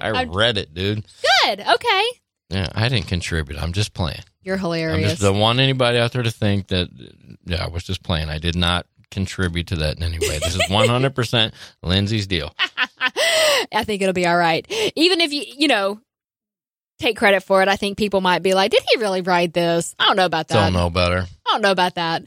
I 0.01 0.23
read 0.23 0.57
it, 0.57 0.73
dude. 0.73 1.05
Good. 1.43 1.59
Okay. 1.59 2.03
Yeah, 2.49 2.69
I 2.73 2.87
didn't 2.87 3.07
contribute. 3.07 3.61
I'm 3.61 3.73
just 3.73 3.93
playing. 3.93 4.21
You're 4.45 4.57
hilarious. 4.57 5.05
I 5.07 5.09
just 5.09 5.21
don't 5.23 5.39
want 5.39 5.59
anybody 5.59 5.97
out 5.97 6.11
there 6.11 6.21
to 6.21 6.29
think 6.29 6.67
that. 6.67 6.87
Yeah, 7.45 7.65
I 7.65 7.67
was 7.67 7.83
just 7.83 8.03
playing. 8.03 8.29
I 8.29 8.37
did 8.37 8.55
not 8.55 8.85
contribute 9.09 9.67
to 9.67 9.77
that 9.77 9.97
in 9.97 10.03
any 10.03 10.19
way. 10.19 10.37
This 10.37 10.55
is 10.55 10.69
100 10.69 11.15
percent 11.15 11.53
Lindsay's 11.83 12.27
deal. 12.27 12.53
I 13.73 13.83
think 13.83 14.03
it'll 14.03 14.13
be 14.13 14.27
all 14.27 14.37
right. 14.37 14.63
Even 14.95 15.19
if 15.19 15.33
you, 15.33 15.43
you 15.57 15.67
know, 15.67 15.99
take 16.99 17.17
credit 17.17 17.41
for 17.41 17.63
it, 17.63 17.67
I 17.67 17.75
think 17.75 17.97
people 17.97 18.21
might 18.21 18.43
be 18.43 18.53
like, 18.53 18.69
"Did 18.69 18.83
he 18.93 19.01
really 19.01 19.21
write 19.21 19.51
this?" 19.53 19.95
I 19.97 20.05
don't 20.05 20.15
know 20.15 20.25
about 20.25 20.47
that. 20.49 20.53
Don't 20.55 20.73
know 20.73 20.91
better. 20.91 21.21
I 21.47 21.51
don't 21.51 21.61
know 21.63 21.71
about 21.71 21.95
that. 21.95 22.23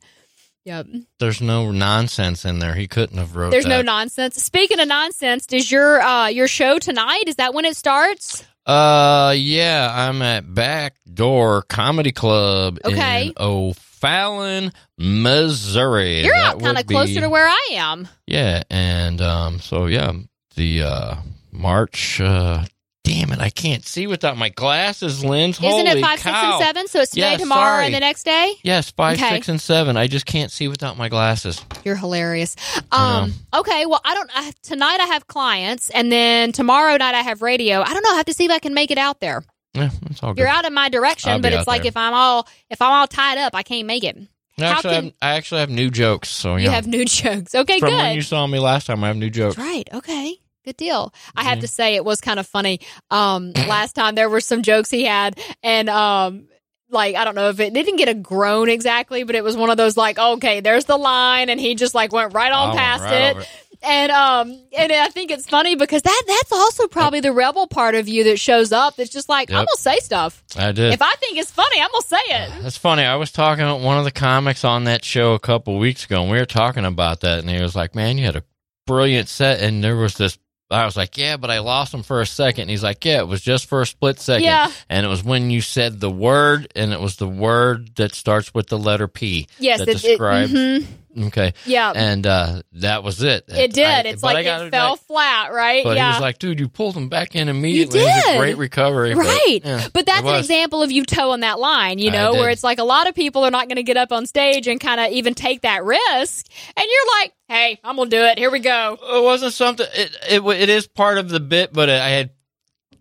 Yep. 0.64 0.86
There's 1.20 1.40
no 1.40 1.70
nonsense 1.70 2.44
in 2.44 2.58
there. 2.58 2.74
He 2.74 2.88
couldn't 2.88 3.16
have 3.16 3.36
wrote. 3.36 3.50
There's 3.52 3.64
no 3.64 3.80
nonsense. 3.80 4.42
Speaking 4.42 4.80
of 4.80 4.88
nonsense, 4.88 5.46
does 5.46 5.70
your 5.70 6.00
uh 6.00 6.26
your 6.26 6.48
show 6.48 6.78
tonight? 6.78 7.24
Is 7.28 7.36
that 7.36 7.54
when 7.54 7.64
it 7.64 7.76
starts? 7.76 8.44
Uh, 8.68 9.32
yeah, 9.36 9.90
I'm 9.92 10.20
at 10.20 10.52
Backdoor 10.54 11.62
Comedy 11.62 12.12
Club 12.12 12.78
Okay. 12.84 13.28
in 13.28 13.32
O'Fallon, 13.38 14.72
Missouri. 14.98 16.22
You're 16.22 16.34
That 16.34 16.44
out 16.56 16.60
kind 16.60 16.70
of 16.72 16.76
would 16.76 16.86
be- 16.86 16.94
closer 16.94 17.20
to 17.20 17.30
where 17.30 17.46
I 17.48 17.68
am. 17.72 18.06
Yeah, 18.26 18.62
and 18.68 19.20
um, 19.22 19.58
so 19.60 19.86
yeah, 19.86 20.12
the 20.56 20.82
uh 20.82 21.14
March. 21.50 22.20
uh 22.20 22.64
Damn 23.08 23.32
it, 23.32 23.40
I 23.40 23.48
can't 23.50 23.84
see 23.86 24.06
without 24.06 24.36
my 24.36 24.50
glasses, 24.50 25.24
Lens. 25.24 25.56
Isn't 25.58 25.68
Holy 25.70 25.98
it 25.98 26.00
five, 26.02 26.18
six, 26.20 26.26
and 26.36 26.60
seven? 26.62 26.88
So 26.88 27.00
it's 27.00 27.10
today, 27.12 27.32
Yeah, 27.32 27.36
tomorrow, 27.38 27.76
sorry. 27.76 27.86
and 27.86 27.94
the 27.94 28.00
next 28.00 28.24
day. 28.24 28.54
Yes, 28.62 28.90
five, 28.90 29.16
Okay. 29.18 29.30
six, 29.30 29.48
and 29.48 29.60
seven. 29.60 29.96
I 29.96 30.06
just 30.08 30.26
can't 30.26 30.52
see 30.52 30.68
without 30.68 30.98
my 30.98 31.08
glasses. 31.08 31.64
You're 31.84 31.96
hilarious. 31.96 32.54
Um, 32.92 33.32
okay, 33.54 33.86
well, 33.86 34.00
I 34.04 34.14
don't. 34.14 34.30
I, 34.34 34.52
tonight 34.62 35.00
I 35.00 35.06
have 35.06 35.26
clients, 35.26 35.88
and 35.90 36.12
then 36.12 36.52
tomorrow 36.52 36.96
night 36.98 37.14
I 37.14 37.22
have 37.22 37.40
radio. 37.40 37.80
I 37.80 37.94
don't 37.94 38.02
know. 38.02 38.12
I 38.12 38.16
have 38.16 38.26
to 38.26 38.34
see 38.34 38.44
if 38.44 38.50
I 38.50 38.58
can 38.58 38.74
make 38.74 38.90
it 38.90 38.98
out 38.98 39.20
there. 39.20 39.42
Yeah, 39.74 39.88
that's 40.02 40.22
all 40.22 40.34
good. 40.34 40.40
You're 40.40 40.48
out 40.48 40.66
of 40.66 40.72
my 40.72 40.88
direction, 40.90 41.40
but 41.40 41.52
it's 41.52 41.66
like 41.66 41.82
there. 41.82 41.88
if 41.88 41.96
I'm 41.96 42.12
all 42.14 42.46
if 42.68 42.82
I'm 42.82 42.90
all 42.92 43.06
tied 43.06 43.38
up, 43.38 43.54
I 43.54 43.62
can't 43.62 43.86
make 43.86 44.04
it. 44.04 44.16
I 44.60 44.64
how 44.64 44.70
actually, 44.72 44.94
can- 44.94 45.04
have, 45.04 45.12
I 45.22 45.30
actually 45.36 45.60
have 45.60 45.70
new 45.70 45.88
jokes. 45.88 46.28
So 46.28 46.56
You 46.56 46.64
yeah, 46.66 46.72
have 46.72 46.86
new 46.86 47.04
jokes. 47.06 47.54
Okay, 47.54 47.78
from 47.78 47.90
good. 47.90 47.96
when 47.96 48.14
you 48.16 48.22
saw 48.22 48.46
me 48.46 48.58
last 48.58 48.86
time, 48.86 49.02
I 49.02 49.06
have 49.08 49.16
new 49.16 49.30
jokes. 49.30 49.56
Right. 49.56 49.88
Okay. 49.94 50.36
Good 50.68 50.76
deal. 50.76 51.14
I 51.34 51.44
have 51.44 51.58
Yeah. 51.58 51.62
to 51.62 51.68
say 51.68 51.94
it 51.94 52.04
was 52.04 52.20
kind 52.20 52.38
of 52.38 52.46
funny. 52.46 52.80
Um, 53.10 53.52
last 53.68 53.94
time 53.94 54.14
there 54.16 54.28
were 54.28 54.42
some 54.42 54.60
jokes 54.62 54.90
he 54.90 55.04
had, 55.04 55.38
and 55.62 55.88
um, 55.88 56.46
like 56.90 57.16
I 57.16 57.24
don't 57.24 57.34
know 57.34 57.48
if 57.48 57.58
it, 57.58 57.68
it 57.68 57.72
didn't 57.74 57.96
get 57.96 58.10
a 58.10 58.14
groan 58.14 58.68
exactly, 58.68 59.22
but 59.22 59.34
it 59.34 59.42
was 59.42 59.56
one 59.56 59.70
of 59.70 59.78
those 59.78 59.96
like, 59.96 60.18
okay, 60.18 60.60
there's 60.60 60.84
the 60.84 60.98
line, 60.98 61.48
and 61.48 61.58
he 61.58 61.74
just 61.74 61.94
like 61.94 62.12
went 62.12 62.34
right 62.34 62.52
on 62.52 62.76
past 62.76 63.02
right 63.04 63.14
it. 63.22 63.36
over 63.36 63.44
And 63.82 64.12
um, 64.12 64.60
and 64.76 64.92
I 64.92 65.08
think 65.08 65.30
it's 65.30 65.46
funny 65.48 65.74
because 65.74 66.02
that 66.02 66.22
that's 66.26 66.52
also 66.52 66.86
probably 66.86 67.20
the 67.20 67.32
rebel 67.32 67.66
part 67.66 67.94
of 67.94 68.06
you 68.08 68.24
that 68.24 68.38
shows 68.38 68.70
up. 68.70 68.96
That's 68.96 69.08
just 69.08 69.30
like 69.30 69.50
I'm 69.50 69.60
Yep. 69.60 69.68
gonna 69.68 69.76
say 69.96 69.98
stuff. 70.00 70.42
I 70.54 70.72
did. 70.72 70.92
If 70.92 71.00
I 71.00 71.14
think 71.14 71.38
it's 71.38 71.50
funny, 71.50 71.80
I'm 71.80 71.88
gonna 71.90 72.02
say 72.02 72.16
it. 72.28 72.50
That's 72.62 72.76
funny. 72.76 73.04
I 73.04 73.16
was 73.16 73.32
talking 73.32 73.64
to 73.64 73.74
one 73.74 73.96
of 73.96 74.04
the 74.04 74.10
comics 74.10 74.64
on 74.64 74.84
that 74.84 75.02
show 75.02 75.32
a 75.32 75.38
couple 75.38 75.78
weeks 75.78 76.04
ago, 76.04 76.20
and 76.20 76.30
we 76.30 76.36
were 76.38 76.44
talking 76.44 76.84
about 76.84 77.20
that, 77.20 77.38
and 77.38 77.48
he 77.48 77.58
was 77.62 77.74
like, 77.74 77.94
"Man, 77.94 78.18
you 78.18 78.26
had 78.26 78.36
a 78.36 78.44
brilliant 78.86 79.28
set," 79.28 79.60
and 79.60 79.84
there 79.84 79.94
was 79.96 80.14
this. 80.16 80.38
I 80.70 80.84
was 80.84 80.96
like, 80.96 81.16
"Yeah, 81.16 81.36
but 81.36 81.50
I 81.50 81.60
lost 81.60 81.94
him 81.94 82.02
for 82.02 82.20
a 82.20 82.26
second. 82.26 82.62
And 82.62 82.70
he's 82.70 82.82
like, 82.82 83.04
"Yeah, 83.04 83.20
it 83.20 83.28
was 83.28 83.40
just 83.40 83.66
for 83.66 83.80
a 83.80 83.86
split 83.86 84.20
second. 84.20 84.44
Yeah. 84.44 84.70
and 84.88 85.06
it 85.06 85.08
was 85.08 85.24
when 85.24 85.50
you 85.50 85.60
said 85.60 86.00
the 86.00 86.10
word, 86.10 86.70
and 86.76 86.92
it 86.92 87.00
was 87.00 87.16
the 87.16 87.28
word 87.28 87.94
that 87.96 88.14
starts 88.14 88.52
with 88.52 88.68
the 88.68 88.78
letter 88.78 89.08
P. 89.08 89.48
Yes, 89.58 89.78
that 89.78 89.88
it, 89.88 89.96
it 89.96 90.08
describes. 90.08 90.52
Mm-hmm. 90.52 90.92
Okay, 91.18 91.52
yeah, 91.66 91.92
and 91.94 92.26
uh, 92.26 92.62
that 92.74 93.02
was 93.02 93.22
it. 93.22 93.44
it 93.48 93.72
did. 93.72 93.84
I- 93.86 94.00
it's 94.08 94.22
like 94.22 94.46
it 94.46 94.70
fell 94.70 94.96
flat, 94.96 95.52
right? 95.52 95.82
But 95.84 95.96
yeah. 95.96 96.12
he 96.12 96.16
was 96.16 96.20
like, 96.20 96.38
"Dude, 96.38 96.60
you 96.60 96.68
pulled 96.68 96.96
him 96.96 97.08
back 97.08 97.34
in 97.34 97.48
immediately. 97.48 98.00
It 98.00 98.04
was 98.04 98.24
did. 98.24 98.34
a 98.36 98.38
great 98.38 98.56
recovery, 98.56 99.14
but, 99.14 99.26
Right. 99.26 99.60
yeah, 99.64 99.88
But 99.92 100.06
that's 100.06 100.26
an 100.26 100.36
example 100.36 100.82
of 100.82 100.90
you 100.92 101.04
toeing 101.04 101.40
that 101.40 101.58
line, 101.58 101.98
you 101.98 102.10
know, 102.10 102.32
where 102.34 102.50
it's 102.50 102.64
like 102.64 102.78
a 102.78 102.84
lot 102.84 103.08
of 103.08 103.14
people 103.14 103.44
are 103.44 103.50
not 103.50 103.68
going 103.68 103.76
to 103.76 103.82
get 103.82 103.96
up 103.96 104.12
on 104.12 104.26
stage 104.26 104.66
and 104.68 104.78
kind 104.80 105.00
of 105.00 105.10
even 105.12 105.34
take 105.34 105.62
that 105.62 105.84
risk. 105.84 106.46
And 106.76 106.86
you're 106.88 107.20
like, 107.20 107.32
hey, 107.48 107.80
I'm 107.82 107.96
going 107.96 108.10
to 108.10 108.16
do 108.16 108.22
it. 108.24 108.38
Here 108.38 108.50
we 108.50 108.60
go. 108.60 108.96
it 109.02 109.22
wasn't 109.24 109.52
something 109.52 109.86
it, 109.94 110.16
it 110.30 110.42
it 110.44 110.68
is 110.68 110.86
part 110.86 111.18
of 111.18 111.28
the 111.28 111.40
bit 111.40 111.72
but 111.72 111.88
i 111.90 112.08
had 112.10 112.30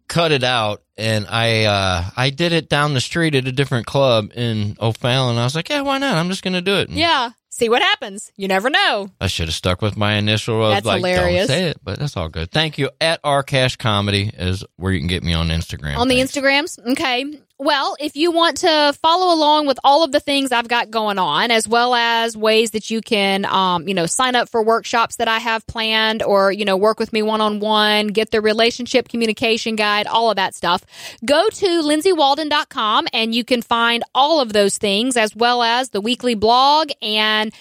cut 0.08 0.32
it 0.32 0.44
out 0.44 0.82
and 0.98 1.28
i 1.30 1.66
uh 1.66 2.04
i 2.16 2.30
did 2.30 2.54
it 2.54 2.70
down 2.70 2.94
the 2.94 3.02
street 3.02 3.36
at 3.36 3.46
a 3.48 3.52
different 3.52 3.86
club 3.86 4.32
in 4.36 4.76
o'fallon 4.80 5.38
i 5.38 5.44
was 5.44 5.54
like 5.56 5.70
yeah 5.70 5.82
why 5.82 5.98
not 5.98 6.16
i'm 6.16 6.30
just 6.30 6.44
gonna 6.44 6.62
do 6.62 6.76
it 6.76 6.88
And 6.90 6.98
Yeah. 6.98 7.32
See 7.58 7.70
what 7.70 7.82
happens. 7.82 8.32
You 8.38 8.48
never 8.48 8.70
know. 8.70 9.10
i 9.20 9.26
should 9.26 9.48
have 9.48 9.56
stuck 9.56 9.82
with 9.82 9.98
my 9.98 10.14
initial 10.14 10.64
of 10.64 10.74
That's 10.74 10.86
like 10.86 10.98
hilarious. 10.98 11.48
don't 11.48 11.58
say 11.58 11.70
it 11.70 11.78
but 11.84 11.98
that's 11.98 12.16
all 12.16 12.30
good 12.30 12.52
thank 12.52 12.78
you 12.78 12.92
at 13.02 13.20
our 13.24 13.42
cash 13.42 13.78
comedy 13.78 14.30
is 14.32 14.64
where 14.76 14.94
you 14.94 15.00
can 15.00 15.08
get 15.08 15.24
me 15.24 15.34
on 15.34 15.48
instagram 15.48 15.98
on 15.98 16.08
the 16.08 16.20
Instagrams. 16.20 16.78
Okay. 16.92 17.40
Well, 17.60 17.96
if 18.00 18.16
you 18.16 18.32
want 18.32 18.58
to 18.58 18.94
follow 19.02 19.34
along 19.34 19.66
with 19.66 19.80
all 19.84 20.04
of 20.04 20.12
the 20.12 20.20
things 20.20 20.52
I've 20.52 20.68
got 20.68 20.92
going 20.92 21.18
on, 21.18 21.50
as 21.50 21.68
well 21.68 21.96
as 21.96 22.38
ways 22.38 22.72
that 22.72 22.92
you 22.92 23.02
can, 23.02 23.46
um, 23.46 23.88
you 23.88 23.96
know, 23.96 24.06
sign 24.06 24.36
up 24.36 24.48
for 24.48 24.62
workshops 24.62 25.16
that 25.16 25.28
I 25.28 25.40
have 25.40 25.66
planned 25.66 26.22
or, 26.22 26.52
you 26.52 26.66
know, 26.66 26.78
work 26.78 27.00
with 27.00 27.12
me 27.12 27.24
one 27.24 27.42
on 27.42 27.60
one, 27.60 28.08
get 28.08 28.30
the 28.30 28.42
relationship 28.42 29.10
communication 29.10 29.76
guide, 29.76 30.06
all 30.06 30.30
of 30.30 30.36
that 30.36 30.54
stuff, 30.54 30.84
go 31.26 31.50
to 31.50 31.66
lindsaywalden.com 31.66 33.08
and 33.12 33.34
you 33.34 33.44
can 33.44 33.64
find 33.64 34.04
all 34.14 34.40
of 34.40 34.54
those 34.54 34.78
things 34.78 35.18
as 35.18 35.36
well 35.36 35.64
as 35.64 35.90
the 35.90 36.02
weekly 36.02 36.36
blog 36.36 36.92
and 37.02 37.52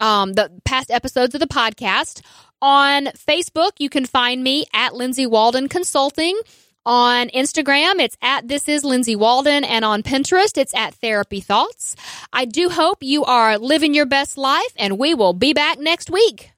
um, 0.00 0.34
the 0.34 0.50
past 0.66 0.90
episodes 0.90 1.34
of 1.34 1.40
the 1.40 1.46
podcast. 1.46 2.20
On 2.60 3.06
Facebook, 3.06 3.72
you 3.78 3.88
can 3.88 4.04
find 4.04 4.42
me 4.42 4.66
at 4.74 4.94
Lindsay 4.94 5.24
Walden 5.24 5.68
Consulting. 5.68 6.38
On 6.86 7.28
Instagram, 7.30 7.98
it's 7.98 8.16
at 8.22 8.46
This 8.46 8.68
Is 8.68 8.84
Lindsay 8.84 9.16
Walden, 9.16 9.64
and 9.64 9.84
on 9.84 10.04
Pinterest, 10.04 10.56
it's 10.56 10.72
at 10.72 10.94
Therapy 10.94 11.40
Thoughts. 11.40 11.96
I 12.32 12.44
do 12.44 12.68
hope 12.68 12.98
you 13.02 13.24
are 13.24 13.58
living 13.58 13.92
your 13.92 14.06
best 14.06 14.38
life, 14.38 14.72
and 14.76 14.96
we 14.96 15.12
will 15.12 15.32
be 15.32 15.52
back 15.52 15.80
next 15.80 16.10
week. 16.10 16.52